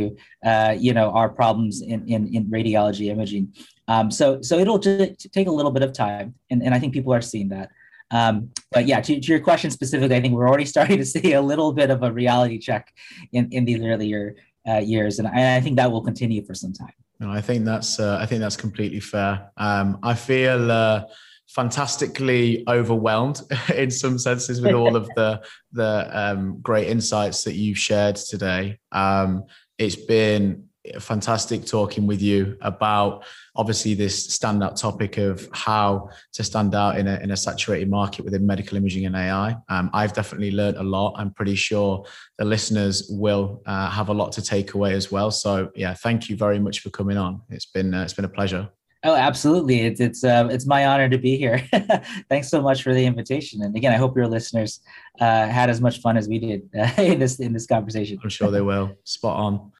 uh, 0.46 0.74
you 0.86 0.94
know 0.98 1.08
our 1.20 1.30
problems 1.30 1.82
in, 1.82 2.00
in, 2.14 2.22
in 2.36 2.46
radiology 2.58 3.08
imaging. 3.16 3.46
Um, 3.88 4.10
so 4.20 4.42
so 4.42 4.54
it'll 4.60 4.80
take 4.80 5.48
a 5.48 5.58
little 5.60 5.72
bit 5.78 5.84
of 5.84 5.92
time, 5.94 6.36
and, 6.50 6.64
and 6.64 6.74
I 6.74 6.80
think 6.80 6.94
people 6.94 7.14
are 7.14 7.22
seeing 7.34 7.50
that. 7.50 7.70
Um, 8.12 8.36
but 8.72 8.86
yeah, 8.86 9.02
to, 9.02 9.20
to, 9.20 9.28
your 9.34 9.42
question 9.42 9.70
specifically, 9.70 10.16
I 10.16 10.22
think 10.22 10.34
we're 10.34 10.48
already 10.48 10.66
starting 10.76 10.98
to 10.98 11.06
see 11.06 11.34
a 11.34 11.42
little 11.42 11.74
bit 11.74 11.90
of 11.90 12.04
a 12.04 12.12
reality 12.12 12.58
check 12.58 12.94
in, 13.34 13.50
in 13.52 13.66
these 13.66 13.82
earlier 13.84 14.36
uh, 14.66 14.78
years, 14.94 15.20
and 15.20 15.28
I, 15.28 15.58
I, 15.58 15.62
think 15.62 15.76
that 15.76 15.92
will 15.92 16.06
continue 16.10 16.42
for 16.46 16.54
some 16.54 16.72
time. 16.72 16.98
No, 17.20 17.32
I 17.32 17.42
think 17.42 17.66
that's 17.66 18.00
uh, 18.00 18.18
I 18.22 18.26
think 18.26 18.42
that's 18.42 18.58
completely 18.58 19.00
fair. 19.00 19.52
Um, 19.58 20.00
I 20.04 20.14
feel 20.14 20.72
uh, 20.72 21.04
fantastically 21.48 22.64
overwhelmed 22.68 23.42
in 23.76 23.90
some 23.90 24.20
senses 24.20 24.62
with 24.62 24.74
all 24.74 24.96
of 24.96 25.10
the 25.16 25.42
the 25.72 26.10
um, 26.12 26.60
great 26.62 26.88
insights 26.88 27.44
that 27.44 27.54
you've 27.54 27.80
shared 27.80 28.16
today. 28.16 28.80
Um, 28.92 29.46
it's 29.78 29.96
been 29.96 30.67
fantastic 31.00 31.66
talking 31.66 32.08
with 32.08 32.22
you 32.22 32.58
about 32.62 33.26
obviously 33.56 33.94
this 33.94 34.28
standout 34.28 34.80
topic 34.80 35.18
of 35.18 35.48
how 35.54 36.10
to 36.34 36.44
stand 36.44 36.76
out 36.76 36.98
in 36.98 37.08
a, 37.08 37.18
in 37.20 37.32
a 37.32 37.38
saturated 37.38 37.90
market 37.90 38.24
within 38.24 38.46
medical 38.46 38.78
imaging 38.78 39.06
and 39.06 39.16
AI. 39.16 39.56
Um, 39.70 39.90
I've 39.94 40.14
definitely 40.14 40.52
learned 40.52 40.78
a 40.78 40.84
lot. 40.84 41.14
I'm 41.18 41.32
pretty 41.32 41.56
sure 41.56 42.06
the 42.38 42.46
listeners 42.46 43.08
will 43.10 43.62
uh, 43.66 43.90
have 43.90 44.10
a 44.10 44.14
lot 44.14 44.32
to 44.34 44.42
take 44.42 44.74
away 44.74 44.94
as 44.94 45.12
well. 45.12 45.32
So 45.32 45.72
yeah, 45.76 45.94
thank 45.94 46.30
you 46.30 46.36
very 46.36 46.60
much 46.60 46.80
for 46.80 46.90
coming 46.90 47.18
on. 47.18 47.42
It's 47.50 47.66
been 47.66 47.94
uh, 47.94 48.04
it's 48.04 48.14
been 48.14 48.26
a 48.26 48.30
pleasure. 48.30 48.70
Oh, 49.04 49.16
absolutely! 49.16 49.82
It's 49.82 50.00
it's 50.00 50.24
uh, 50.24 50.50
it's 50.52 50.66
my 50.66 50.88
honor 50.88 51.08
to 51.08 51.20
be 51.20 51.38
here. 51.38 51.60
Thanks 52.30 52.50
so 52.50 52.62
much 52.62 52.82
for 52.82 52.96
the 52.96 53.06
invitation, 53.06 53.62
and 53.62 53.76
again, 53.76 53.94
I 53.94 53.96
hope 53.96 54.18
your 54.18 54.28
listeners 54.28 54.80
uh, 55.22 55.48
had 55.48 55.70
as 55.70 55.80
much 55.80 56.02
fun 56.02 56.18
as 56.18 56.28
we 56.28 56.40
did 56.40 56.68
uh, 56.78 56.92
in 57.02 57.20
this 57.20 57.40
in 57.40 57.54
this 57.54 57.68
conversation. 57.68 58.18
I'm 58.24 58.30
sure 58.30 58.50
they 58.50 58.62
will. 58.62 58.96
Spot 59.04 59.38
on. 59.38 59.72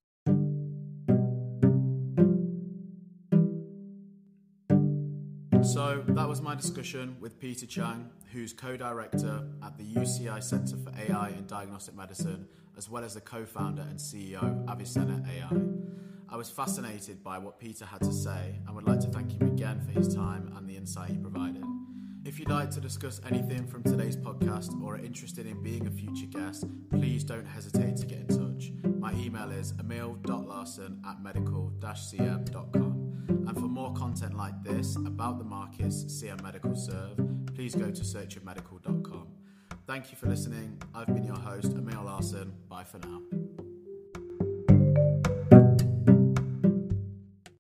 My 6.48 6.56
discussion 6.56 7.18
with 7.20 7.38
Peter 7.42 7.66
Chang, 7.66 8.10
who's 8.32 8.54
co 8.54 8.78
director 8.78 9.44
at 9.62 9.78
the 9.78 9.84
UCI 9.84 10.42
Centre 10.42 10.78
for 10.78 10.94
AI 10.98 11.28
and 11.28 11.46
Diagnostic 11.46 11.94
Medicine, 11.94 12.48
as 12.78 12.90
well 12.90 13.04
as 13.04 13.16
the 13.16 13.20
co 13.20 13.44
founder 13.44 13.82
and 13.82 14.00
CEO 14.00 14.42
of 14.42 14.70
Avicenna 14.70 15.22
AI. 15.30 15.60
I 16.30 16.38
was 16.38 16.50
fascinated 16.50 17.22
by 17.22 17.38
what 17.38 17.60
Peter 17.60 17.84
had 17.84 18.00
to 18.00 18.14
say 18.14 18.62
and 18.66 18.74
would 18.74 18.88
like 18.88 19.02
to 19.02 19.08
thank 19.08 19.34
him 19.34 19.46
again 19.46 19.82
for 19.82 19.92
his 19.92 20.16
time 20.16 20.54
and 20.56 20.70
the 20.70 20.78
insight 20.78 21.10
he 21.10 21.18
provided. 21.18 21.66
If 22.24 22.40
you'd 22.40 22.50
like 22.50 22.72
to 22.72 22.80
discuss 22.80 23.20
anything 23.30 23.68
from 23.68 23.84
today's 23.84 24.16
podcast 24.16 24.82
or 24.82 24.96
are 24.96 25.00
interested 25.00 25.48
in 25.48 25.62
being 25.62 25.86
a 25.86 25.92
future 25.92 26.28
guest, 26.28 26.64
please 26.90 27.26
don't 27.26 27.46
hesitate 27.46 27.98
to 27.98 28.06
get 28.06 28.20
in 28.20 28.28
touch. 28.28 28.72
My 28.98 29.12
email 29.16 29.52
is 29.52 29.74
emil.larson 29.82 31.02
at 31.06 31.22
medical-cm.com. 31.22 32.97
And 33.48 33.58
for 33.58 33.68
more 33.68 33.94
content 33.94 34.36
like 34.36 34.62
this 34.62 34.98
about 34.98 35.38
the 35.38 35.46
markets 35.46 36.04
CM 36.04 36.44
Medical 36.44 36.76
serve, 36.76 37.18
please 37.56 37.74
go 37.74 37.90
to 37.90 38.02
searchingmedical.com. 38.02 39.28
Thank 39.88 40.12
you 40.12 40.18
for 40.18 40.28
listening. 40.28 40.82
I've 40.94 41.08
been 41.08 41.24
your 41.24 41.40
host, 41.40 41.72
Emil 41.72 42.04
Larson. 42.04 42.54
Bye 42.68 42.84
for 42.84 43.00
now. 43.00 43.57